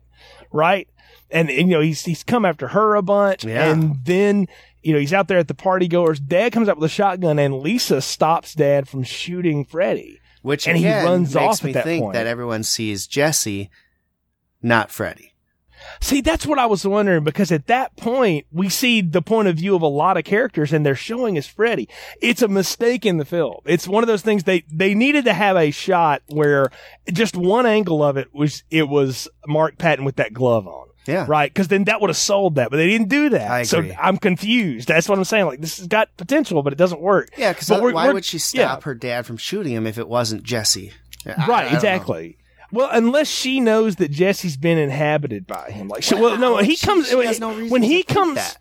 [0.51, 0.87] Right?
[1.29, 3.43] And, and, you know, he's, he's come after her a bunch.
[3.43, 3.69] Yeah.
[3.69, 4.47] And then,
[4.81, 6.19] you know, he's out there at the party goers.
[6.19, 10.19] Dad comes out with a shotgun and Lisa stops dad from shooting Freddy.
[10.41, 12.13] Which And he runs makes off me at that think point.
[12.13, 13.69] that everyone sees Jesse,
[14.61, 15.26] not Freddy.
[16.01, 19.55] See, that's what I was wondering because at that point, we see the point of
[19.57, 21.87] view of a lot of characters and they're showing us Freddy.
[22.21, 23.57] It's a mistake in the film.
[23.65, 26.71] It's one of those things they, they needed to have a shot where
[27.11, 30.87] just one angle of it was, it was Mark Patton with that glove on.
[31.07, 31.25] Yeah.
[31.27, 31.53] Right.
[31.55, 33.49] Cause then that would have sold that, but they didn't do that.
[33.49, 33.81] I So.
[33.97, 34.89] I'm confused.
[34.89, 35.45] That's what I'm saying.
[35.45, 37.29] Like this has got potential, but it doesn't work.
[37.37, 38.67] Yeah, because But we're- why we're- would she yeah.
[38.67, 40.91] stop her dad from shooting him if it wasn't Jesse?
[41.25, 41.79] I- I Right, don't know.
[42.71, 46.75] Well, unless she knows that Jesse's been inhabited by him, like, she, well, no, he
[46.75, 48.35] comes she has no when he comes.
[48.35, 48.57] that.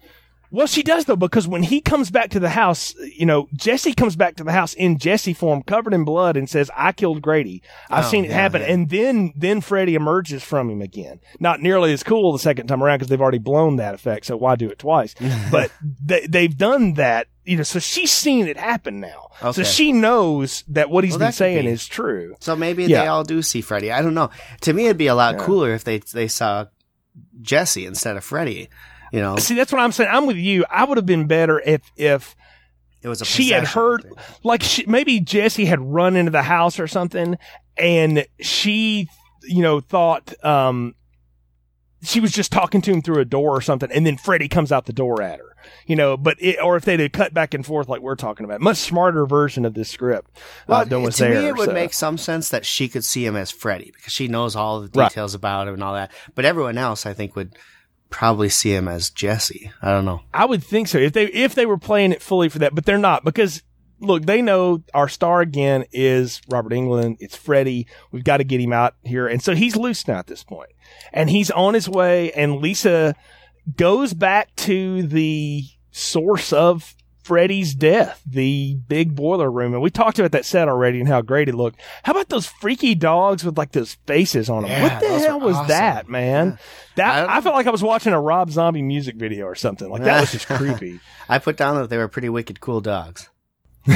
[0.50, 3.92] Well, she does though, because when he comes back to the house, you know, Jesse
[3.94, 7.20] comes back to the house in Jesse form, covered in blood, and says, "I killed
[7.22, 7.62] Grady.
[7.90, 8.68] I've Oh, seen it yeah, happen." yeah.
[8.72, 11.20] And then, then Freddy emerges from him again.
[11.40, 14.26] Not nearly as cool the second time around because they've already blown that effect.
[14.26, 15.14] So why do it twice?
[15.50, 15.70] but
[16.04, 17.62] they, they've done that, you know.
[17.64, 19.30] So she's seen it happen now.
[19.42, 19.52] Okay.
[19.52, 21.70] So she knows that what he's Well, been saying be.
[21.72, 22.36] is true.
[22.40, 23.02] So maybe Yeah.
[23.02, 23.90] they all do see Freddy.
[23.90, 24.30] I don't know.
[24.62, 26.66] To me, it'd be a lot cooler if they they saw
[27.40, 28.68] Jesse instead of Freddy.
[29.16, 30.10] You know, See, that's what I'm saying.
[30.12, 30.66] I'm with you.
[30.68, 32.36] I would have been better if if
[33.02, 34.12] it was a she had heard, thing.
[34.44, 37.38] like she, maybe Jesse had run into the house or something,
[37.78, 39.08] and she,
[39.42, 40.94] you know, thought um
[42.02, 44.70] she was just talking to him through a door or something, and then Freddy comes
[44.70, 45.56] out the door at her,
[45.86, 46.18] you know.
[46.18, 48.76] But it, or if they'd have cut back and forth like we're talking about, much
[48.76, 50.30] smarter version of this script
[50.68, 51.40] uh, than was to there.
[51.40, 54.28] me, it would make some sense that she could see him as Freddy because she
[54.28, 55.08] knows all the Right.
[55.08, 56.12] details about him and all that.
[56.34, 57.56] But everyone else, I think, would
[58.10, 59.72] probably see him as Jesse.
[59.82, 60.22] I don't know.
[60.32, 62.84] I would think so if they if they were playing it fully for that, but
[62.84, 63.62] they're not because
[64.00, 67.16] look, they know our star again is Robert Englund.
[67.20, 67.86] It's Freddy.
[68.12, 70.70] We've got to get him out here, and so he's loose now at this point,
[71.12, 72.32] and he's on his way.
[72.32, 73.14] And Lisa
[73.76, 76.94] goes back to the source of
[77.26, 81.22] Freddy's death, the big boiler room, and we talked about that set already and how
[81.22, 81.80] great it looked.
[82.04, 84.70] How about those freaky dogs with like those faces on them?
[84.70, 85.68] Yeah, what the hell was awesome.
[85.68, 86.52] that, man?
[86.52, 86.58] I
[86.94, 89.90] That don't I, felt like I was watching a Rob Zombie music video or something.
[89.90, 91.00] Like that was just creepy.
[91.28, 93.28] I put down that they were pretty wicked cool dogs.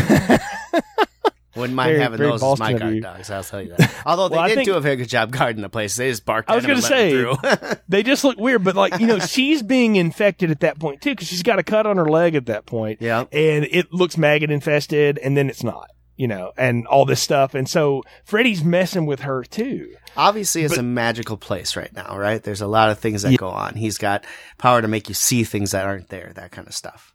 [1.61, 3.30] Wouldn't mind Very- having very those as my guard dogs.
[3.30, 3.94] I'll tell you that.
[4.06, 5.94] Although they Well, I didn't think- do a very good job guarding the place.
[5.96, 6.50] They just barked.
[6.50, 9.96] I was and gonna say they just look weird, but like you know, she's being
[9.96, 12.66] infected at that point too because she's got a cut on her leg at that
[12.66, 13.20] point, yeah.
[13.32, 17.54] and it looks maggot infested, and then it's not, you know, and all this stuff,
[17.54, 19.94] and so Freddy's messing with her too.
[20.16, 22.42] Obviously, it's But- a magical place right now, right?
[22.42, 23.36] There's a lot of things that Yeah.
[23.38, 23.74] go on.
[23.76, 24.24] He's got
[24.58, 27.14] power to make you see things that aren't there, that kind of stuff.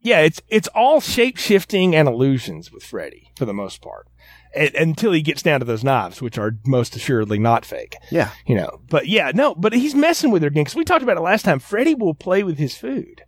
[0.00, 4.06] Yeah, it's it's all shape shifting and illusions with Freddy for the most part,
[4.54, 7.96] and, until he gets down to those knives, which are most assuredly not fake.
[8.10, 8.30] Yeah.
[8.46, 8.80] you know.
[8.88, 11.44] But yeah, no, but he's messing with her again because we talked about it last
[11.44, 11.58] time.
[11.58, 13.22] Freddy will play with his food,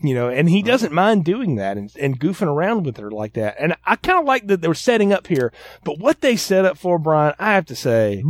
[0.00, 3.34] you know, and he doesn't mind doing that and, and goofing around with her like
[3.34, 3.54] that.
[3.60, 5.52] And I kind of like that they were setting up here,
[5.84, 8.24] but what they set up for Brian, I have to say,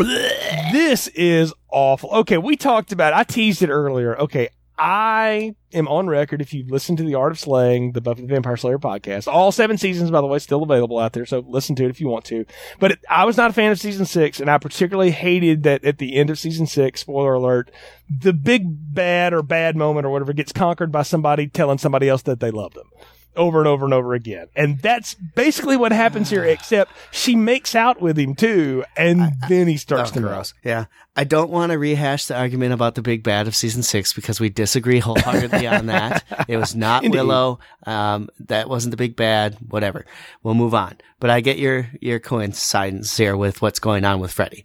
[0.73, 2.11] this is awful.
[2.11, 3.15] Okay, we talked about.
[3.15, 3.17] It.
[3.17, 4.15] I teased it earlier.
[4.19, 4.51] Okay.
[4.79, 6.41] I am on record.
[6.41, 9.51] If you've listened to the Art of Slaying, the Buffy the Vampire Slayer podcast, all
[9.51, 11.27] seven seasons, by the way, still available out there.
[11.27, 12.45] So listen to it if you want to.
[12.79, 15.85] But it, I was not a fan of season six, and I particularly hated that
[15.85, 17.71] at the end of season six, spoiler alert,
[18.09, 22.23] the big bad or bad moment or whatever gets conquered by somebody telling somebody else
[22.23, 22.89] that they love them.
[23.37, 24.49] Over and over and over again.
[24.57, 29.69] And that's basically what happens here, except she makes out with him too, and then
[29.69, 30.55] he starts Oh, to gross.
[30.65, 30.87] Yeah.
[31.17, 34.39] I don't want to rehash the argument about the big bad of season six because
[34.41, 36.25] we disagree wholeheartedly on that.
[36.49, 37.19] It was not Indeed.
[37.19, 37.59] Willow.
[37.87, 39.57] Um, that wasn't the big bad.
[39.69, 40.07] Whatever.
[40.43, 40.97] We'll move on.
[41.21, 44.65] But I get your, your coincidence here with what's going on with Freddy.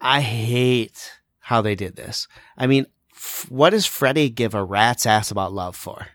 [0.00, 2.28] I hate how they did this.
[2.56, 6.06] I mean, f- what does Freddy give a rat's ass about love for?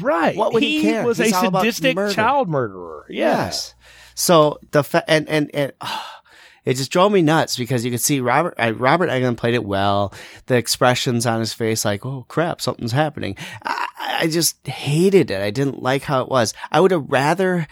[0.00, 0.36] Right.
[0.36, 1.04] What would he care?
[1.06, 2.12] was He's a sadistic murder.
[2.14, 3.06] child murderer.
[3.08, 3.74] Yes.
[4.14, 5.72] So the fa- and and and
[6.64, 9.64] it just drove me nuts because you could see Robert uh, Robert Englund played it
[9.64, 10.12] well.
[10.46, 13.86] The expressions on his face, like "Oh crap, something's happening." I,
[14.22, 15.40] I just hated it.
[15.42, 16.54] I didn't like how it was.
[16.72, 17.66] I would have rather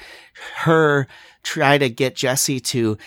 [0.57, 1.07] her
[1.43, 2.99] try to get Jesse to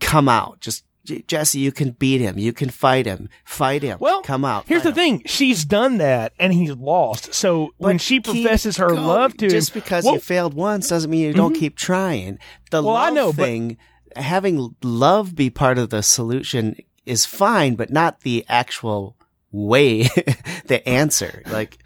[0.00, 0.60] come out.
[0.60, 0.87] Just "J-
[1.26, 2.38] Jesse, you can beat him.
[2.38, 3.28] You can fight him.
[3.44, 3.98] Fight him.
[4.00, 4.64] Well, come out.
[4.66, 7.34] Here's the him." thing: she's done that, and he's lost.
[7.34, 9.04] So when she professes her going.
[9.04, 11.60] love to just him, because well, you failed once doesn't mean you don't mm-hmm.
[11.60, 12.38] keep trying.
[12.70, 13.78] The Well, I love know, but- thing,
[14.16, 19.16] having love be part of the solution is fine, but not the actual
[19.50, 20.02] way,
[20.66, 21.42] the answer.
[21.46, 21.78] Like,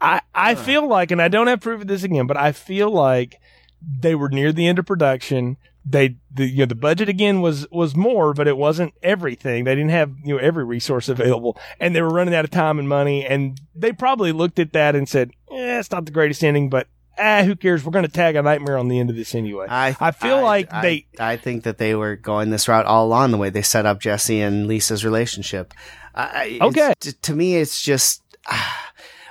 [0.00, 0.56] I, I uh.
[0.56, 3.40] feel like, and I don't have proof of this again, but I feel like
[3.82, 5.56] they were near the end of production.
[5.90, 9.64] They, the, you know, the budget again was, was more, but it wasn't everything.
[9.64, 12.78] They didn't have, you know, every resource available and they were running out of time
[12.78, 13.24] and money.
[13.24, 16.88] And they probably looked at that and said, eh, it's not the greatest ending, but
[17.18, 17.84] ah, who cares?
[17.84, 19.66] We're going to tag a nightmare on the end of this anyway.
[19.68, 23.06] I, I feel like I- they- I think that they were going this route all
[23.06, 25.72] along the way they set up Jesse and Lisa's relationship.
[26.14, 26.92] I, I- Okay.
[27.22, 28.22] to me, it's just,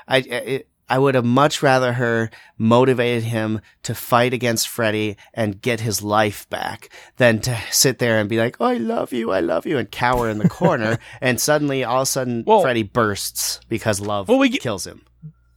[0.07, 5.61] I, it, I would have much rather her motivated him to fight against Freddy and
[5.61, 9.31] get his life back than to sit there and be like, oh, I love you,
[9.31, 10.97] I love you, and cower in the corner.
[11.21, 14.87] and suddenly, all of a sudden, Well- Freddy bursts because love Well, we get- kills
[14.87, 15.01] him.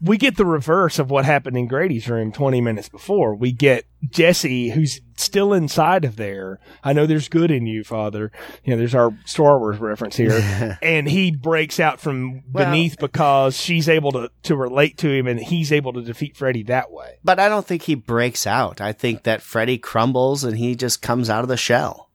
[0.01, 3.35] We get the reverse of what happened in Grady's room 20 minutes before.
[3.35, 6.59] We get Jesse, who's still inside of there.
[6.83, 8.33] I know there's good in you, Father.
[8.65, 10.79] You know, there's our Star Wars reference here.
[10.83, 15.27] and he breaks out from Well- beneath because she's able to, to relate to him
[15.27, 17.19] and he's able to defeat Freddy that way.
[17.23, 18.81] But I don't think he breaks out.
[18.81, 22.10] I think that Freddy crumbles and he just comes out of the shell.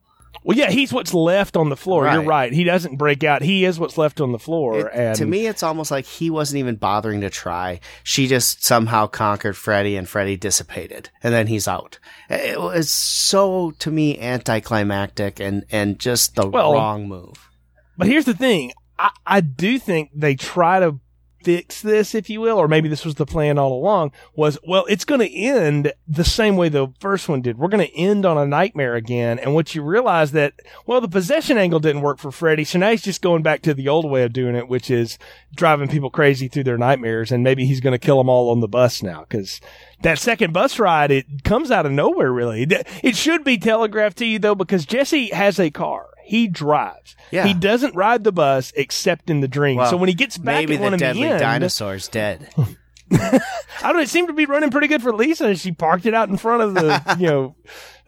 [0.46, 2.04] Well, yeah, he's what's left on the floor.
[2.04, 2.26] You're Right.
[2.26, 2.52] right.
[2.52, 3.42] He doesn't break out.
[3.42, 4.78] He is what's left on the floor.
[4.86, 7.80] It- and to me, it's almost like he wasn't even bothering to try.
[8.04, 11.98] She just somehow conquered Freddy and Freddy dissipated and then he's out.
[12.30, 17.50] It was so, to me, anticlimactic and, and just the Well- wrong move.
[17.98, 18.72] But here's the thing.
[18.98, 21.00] I, I do think they try to
[21.46, 24.84] fix this, if you will, or maybe this was the plan all along, was, well,
[24.86, 27.56] it's going to end the same way the first one did.
[27.56, 29.38] We're going to end on a nightmare again.
[29.38, 30.54] And once you realize that,
[30.86, 33.74] well, the possession angle didn't work for Freddy, so now he's just going back to
[33.74, 35.20] the old way of doing it, which is
[35.54, 37.30] driving people crazy through their nightmares.
[37.30, 39.60] And maybe he's going to kill them all on the bus now, because
[40.02, 42.66] that second bus ride, it comes out of nowhere, really.
[43.04, 46.08] It should be telegraphed to you, though, because Jesse has a car.
[46.26, 47.14] He drives.
[47.30, 47.46] Yeah.
[47.46, 49.76] He doesn't ride the bus except in the dream.
[49.76, 52.08] Well, so when he gets back Maybe at one the in the deadly end, dinosaur's
[52.08, 52.50] dead.
[53.12, 53.40] I
[53.82, 54.00] don't know.
[54.00, 55.54] It seemed to be running pretty good for Lisa.
[55.54, 57.56] She parked it out in front of the, you know,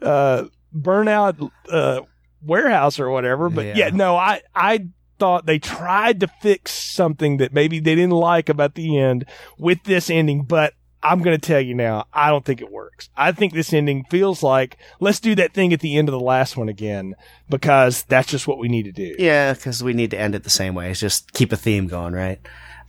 [0.01, 0.43] uh,
[0.75, 2.01] burnout, uh,
[2.43, 3.49] warehouse or whatever.
[3.49, 3.73] But Yeah.
[3.77, 8.49] yeah, no, I, I thought they tried to fix something that maybe they didn't like
[8.49, 9.25] about the end
[9.57, 13.09] with this ending, but I'm going to tell you now, I don't think it works.
[13.15, 16.19] I think this ending feels like let's do that thing at the end of the
[16.19, 17.15] last one again
[17.49, 19.15] because that's just what we need to do.
[19.17, 20.91] yeah, because we need to end it the same way.
[20.91, 22.39] It's just keep a theme going, right?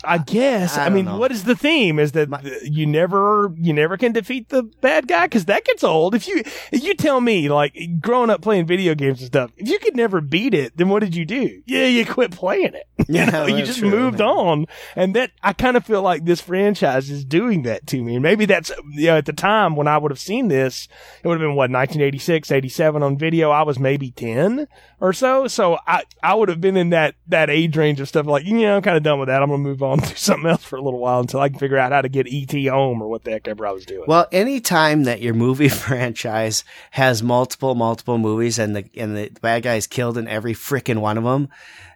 [0.04, 0.76] I guess.
[0.78, 1.18] I I, mean, know.
[1.18, 1.98] what is the theme?
[1.98, 5.84] Is that th- you never, you never can defeat the bad guy because that gets
[5.84, 6.14] old.
[6.14, 6.38] If you,
[6.72, 9.96] if you tell me, like growing up playing video games and stuff, if you could
[9.96, 11.62] never beat it, then what did you do?
[11.66, 12.84] Yeah, you quit playing it.
[13.08, 14.28] Yeah, You, know, you just true, moved man.
[14.28, 18.14] on, and that I kind of feel like this franchise is doing that to me.
[18.14, 20.86] And maybe that's you know at the time when I would have seen this,
[21.24, 23.50] it would have been what 1986, 87 on video.
[23.50, 24.68] I was maybe ten
[25.00, 28.26] or so, so I I would have been in that that age range of stuff.
[28.26, 29.42] Like you know, I'm kind of done with that.
[29.42, 31.78] I'm gonna move on to something else for a little while until I can figure
[31.78, 34.04] out how to get ET home or what the heck ever I was doing.
[34.06, 39.30] Well, any time that your movie franchise has multiple, multiple movies and the and the
[39.40, 41.48] bad guy is killed in every freaking one of them,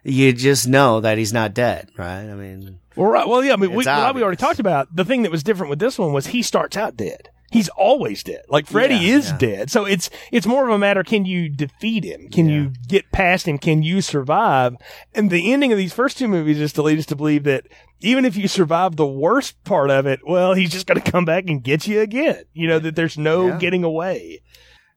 [0.03, 2.29] you just know that he's not dead, right?
[2.29, 3.27] I mean, Well, right.
[3.27, 3.53] Well, yeah.
[3.53, 6.13] I mean, we, we already talked about the thing that was different with this one
[6.13, 7.29] was he starts out dead.
[7.55, 8.41] He's always dead.
[8.49, 9.37] Like Freddy Yeah, is yeah.
[9.37, 9.71] dead.
[9.71, 12.27] So it's it's more of a matter: can you defeat him?
[12.29, 13.57] Can you get past him?
[13.57, 14.75] Can you survive?
[15.13, 17.67] And the ending of these first two movies is to lead us to believe that
[18.01, 21.23] even if you survive the worst part of it, well, he's just going to come
[21.23, 22.43] back and get you again.
[22.53, 23.57] You know that there's no Yeah.
[23.57, 24.41] getting away.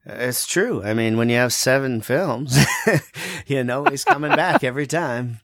[0.05, 0.83] it's true.
[0.83, 2.57] I mean, when you have seven films,
[3.47, 5.39] you know he's coming back every time.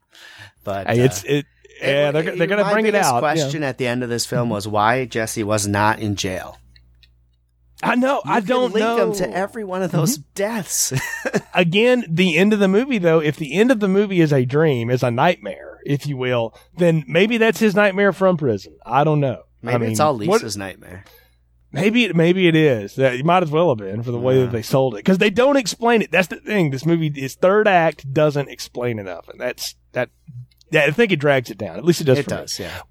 [0.66, 1.46] But Hey, uh, it's it.
[1.82, 3.16] Yeah, they're, they're going to bring it out.
[3.16, 3.20] yeah.
[3.20, 6.58] Question at the end of this film was why Jesse was not in jail.
[7.86, 8.22] I know.
[8.26, 8.98] You I can don't link know.
[8.98, 10.30] them to every one of those mm-hmm.
[10.34, 10.94] deaths.
[11.54, 14.46] Again, the end of the movie, though, if the end of the movie is a
[14.46, 18.78] dream, is a nightmare, if you will, then maybe that's his nightmare from prison.
[18.86, 19.44] I don't know.
[19.62, 21.06] Maybe I mean, it's all what- Lisa's nightmare.
[21.72, 22.96] Maybe it, maybe it is.
[22.96, 25.18] That it might as well have been for the way that they sold it because
[25.18, 26.10] they don't explain it.
[26.10, 26.72] That's the thing.
[26.72, 30.10] This movie, its third act doesn't explain enough, and that's that.
[30.72, 31.76] Yeah, I think it drags it down.
[31.76, 32.20] At least it does.
[32.20, 32.38] It for me.
[32.38, 32.82] does, yeah.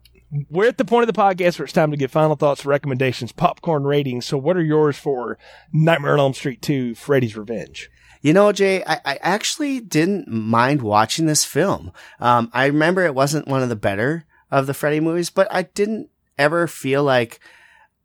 [0.51, 3.31] We're at the point of the podcast where it's time to get final thoughts, recommendations,
[3.31, 4.27] popcorn ratings.
[4.27, 5.39] So, what are yours for
[5.73, 7.91] Nightmare on Elm Street Two: Freddy's Revenge?
[8.21, 11.93] You know, Jay, I, I actually didn't mind watching this film.
[12.19, 15.65] Um, I remember it wasn't one of the better of the Freddy movies, but I
[15.65, 16.09] didn't
[16.39, 17.39] ever feel like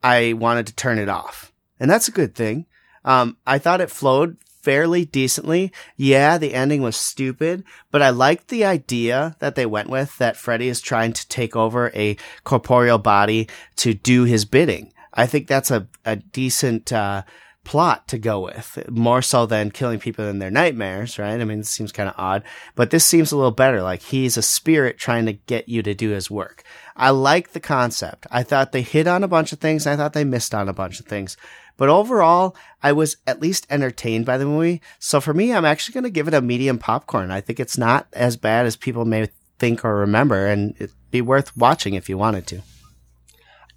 [0.03, 1.53] I wanted to turn it off.
[1.79, 2.65] And that's a good thing.
[3.05, 5.71] Um, I thought it flowed fairly decently.
[5.95, 10.37] Yeah, the ending was stupid, but I liked the idea that they went with that
[10.37, 13.47] Freddy is trying to take over a corporeal body
[13.77, 14.93] to do his bidding.
[15.13, 17.23] I think that's a, a decent, uh,
[17.69, 21.39] plot to go with, more so than killing people in their nightmares, right?
[21.39, 22.43] I mean, it seems kind of odd,
[22.73, 23.83] but this seems a little better.
[23.83, 26.63] Like he's a spirit trying to get you to do his work.
[26.95, 28.25] I like the concept.
[28.31, 29.85] I thought they hit on a bunch of things.
[29.85, 31.37] I thought they missed on a bunch of things.
[31.79, 34.81] But overall, I was at least entertained by the movie.
[34.99, 37.31] So for me, I'm actually going to give it a medium popcorn.
[37.31, 41.21] I think it's not as bad as people may think or remember, and it'd be
[41.21, 42.61] worth watching if you wanted to.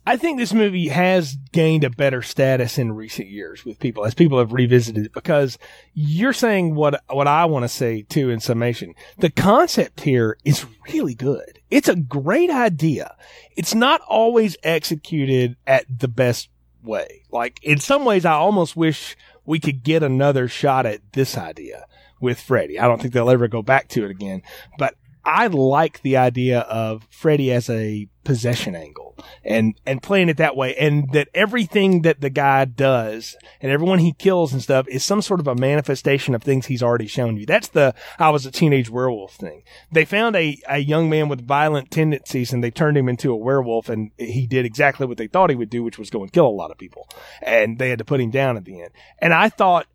[0.04, 4.14] I think this movie has gained a better status in recent years with people as
[4.14, 5.58] people have revisited it because
[5.94, 8.96] you're saying what what I want to say too in summation.
[9.18, 11.60] The concept here is really good.
[11.70, 13.14] It's a great idea.
[13.56, 16.48] It's not always executed at the best
[16.82, 17.22] way.
[17.30, 21.86] Like in some ways I almost wish we could get another shot at this idea
[22.20, 22.78] with Freddy.
[22.78, 24.42] I don't think they'll ever go back to it again,
[24.78, 24.94] but
[25.24, 30.56] I like the idea of Freddy as a possession angle and, and playing it that
[30.56, 30.74] way.
[30.74, 35.22] And that everything that the guy does and everyone he kills and stuff is some
[35.22, 37.46] sort of a manifestation of things he's already shown you.
[37.46, 39.62] That's the, I was a teenage werewolf thing.
[39.92, 43.36] They found a, a young man with violent tendencies and they turned him into a
[43.36, 46.32] werewolf and he did exactly what they thought he would do, which was go and
[46.32, 47.08] kill a lot of people.
[47.40, 48.90] And they had to put him down at the end.
[49.18, 49.86] And I thought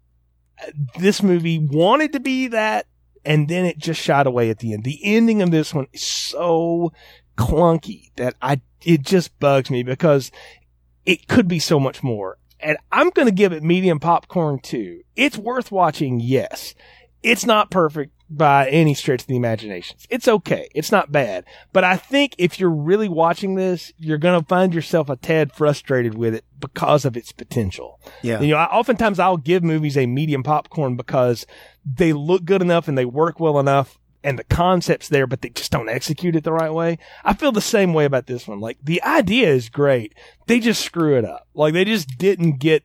[0.61, 2.87] uh, this movie wanted to be that
[3.27, 4.85] and then it just shot away at the end.
[4.85, 6.93] The ending of this one is so
[7.37, 10.31] clunky that I it just bugs me because
[11.05, 12.37] it could be so much more.
[12.59, 15.01] And I'm going to give it medium popcorn too.
[15.17, 16.73] It's worth watching, yes.
[17.21, 19.97] It's not perfect by any stretch of the imagination.
[20.09, 20.69] It's okay.
[20.75, 21.45] It's not bad.
[21.71, 25.53] But I think if you're really watching this, you're going to find yourself a tad
[25.53, 27.99] frustrated with it because of its potential.
[28.21, 28.41] Yeah.
[28.41, 31.45] You know, I, oftentimes I'll give movies a medium popcorn because
[31.85, 35.49] they look good enough and they work well enough and the concept's there, but they
[35.49, 36.97] just don't execute it the right way.
[37.23, 38.59] I feel the same way about this one.
[38.59, 40.13] Like the idea is great.
[40.47, 41.47] They just screw it up.
[41.53, 42.83] Like they just didn't get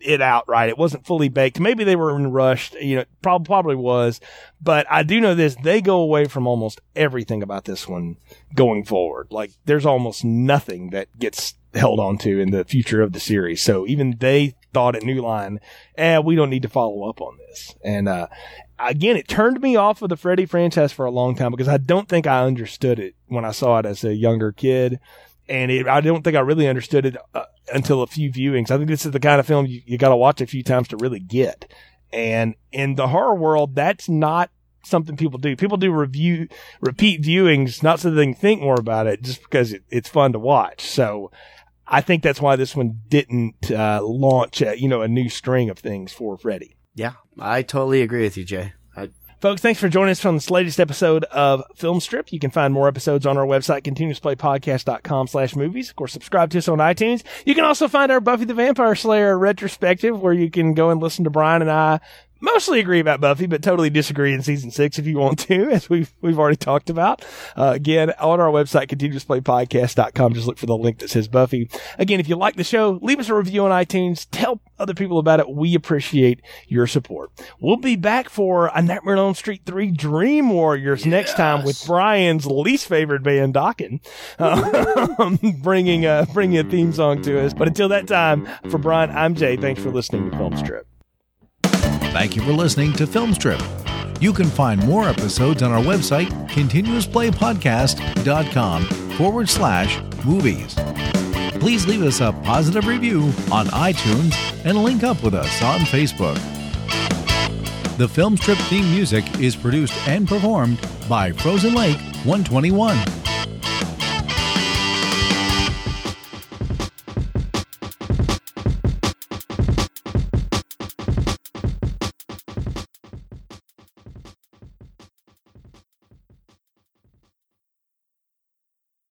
[0.00, 0.68] it out right.
[0.68, 1.60] It wasn't fully baked.
[1.60, 4.20] Maybe they were in rushed, you know, probably, probably was,
[4.60, 5.56] but I do know this.
[5.56, 8.16] They go away from almost everything about this one
[8.54, 9.28] going forward.
[9.30, 13.62] Like there's almost nothing that gets held on to in the future of the series.
[13.62, 15.60] So even they thought at New Line,
[15.96, 17.74] eh, we don't need to follow up on this.
[17.84, 18.26] And, uh,
[18.78, 21.76] again, it turned me off of the Freddy franchise for a long time because I
[21.76, 24.98] don't think I understood it when I saw it as a younger kid.
[25.50, 27.44] And it, I don't think I really understood it uh,
[27.74, 28.70] until a few viewings.
[28.70, 30.62] I think this is the kind of film you, you got to watch a few
[30.62, 31.70] times to really get.
[32.12, 34.50] And in the horror world, that's not
[34.84, 35.56] something people do.
[35.56, 36.48] People do review,
[36.80, 40.32] repeat viewings, not so they can think more about it, just because it, it's fun
[40.32, 40.82] to watch.
[40.82, 41.32] So
[41.86, 45.68] I think that's why this one didn't uh, launch, a, you know, a new string
[45.68, 46.76] of things for Freddy.
[46.94, 48.72] Yeah, I totally agree with you, Jay.
[49.40, 52.30] Folks, thanks for joining us on this latest episode of Film Strip.
[52.30, 55.88] You can find more episodes on our website, continuousplaypodcast.com slash movies.
[55.88, 57.22] Of course, subscribe to us on iTunes.
[57.46, 61.00] You can also find our Buffy the Vampire Slayer retrospective where you can go and
[61.00, 62.00] listen to Brian and I
[62.40, 65.88] mostly agree about Buffy, but totally disagree in season six if you want to, as
[65.88, 67.24] we've, we've already talked about.
[67.56, 71.70] Uh, again, on our website, continuousplaypodcast.com, just look for the link that says Buffy.
[71.98, 74.26] Again, if you like the show, leave us a review on iTunes.
[74.30, 75.50] Tell other people about it.
[75.50, 77.30] We appreciate your support.
[77.60, 81.84] We'll be back for a Nightmare on Elm Street 3 Dream Warriors next time with
[81.86, 84.00] Brian's least favorite band, Dokken,
[84.38, 87.54] uh, bringing, uh, bringing a theme song to us.
[87.54, 89.56] But until that time, for Brian, I'm Jay.
[89.56, 90.89] Thanks for listening to Film Strip.
[92.12, 93.62] Thank you for listening to Filmstrip.
[94.20, 98.84] You can find more episodes on our website, continuousplaypodcast.com
[99.16, 100.74] forward slash movies.
[101.60, 104.34] Please leave us a positive review on iTunes
[104.64, 106.34] and link up with us on Facebook.
[107.96, 112.98] The Filmstrip theme music is produced and performed by Frozen Lake 121.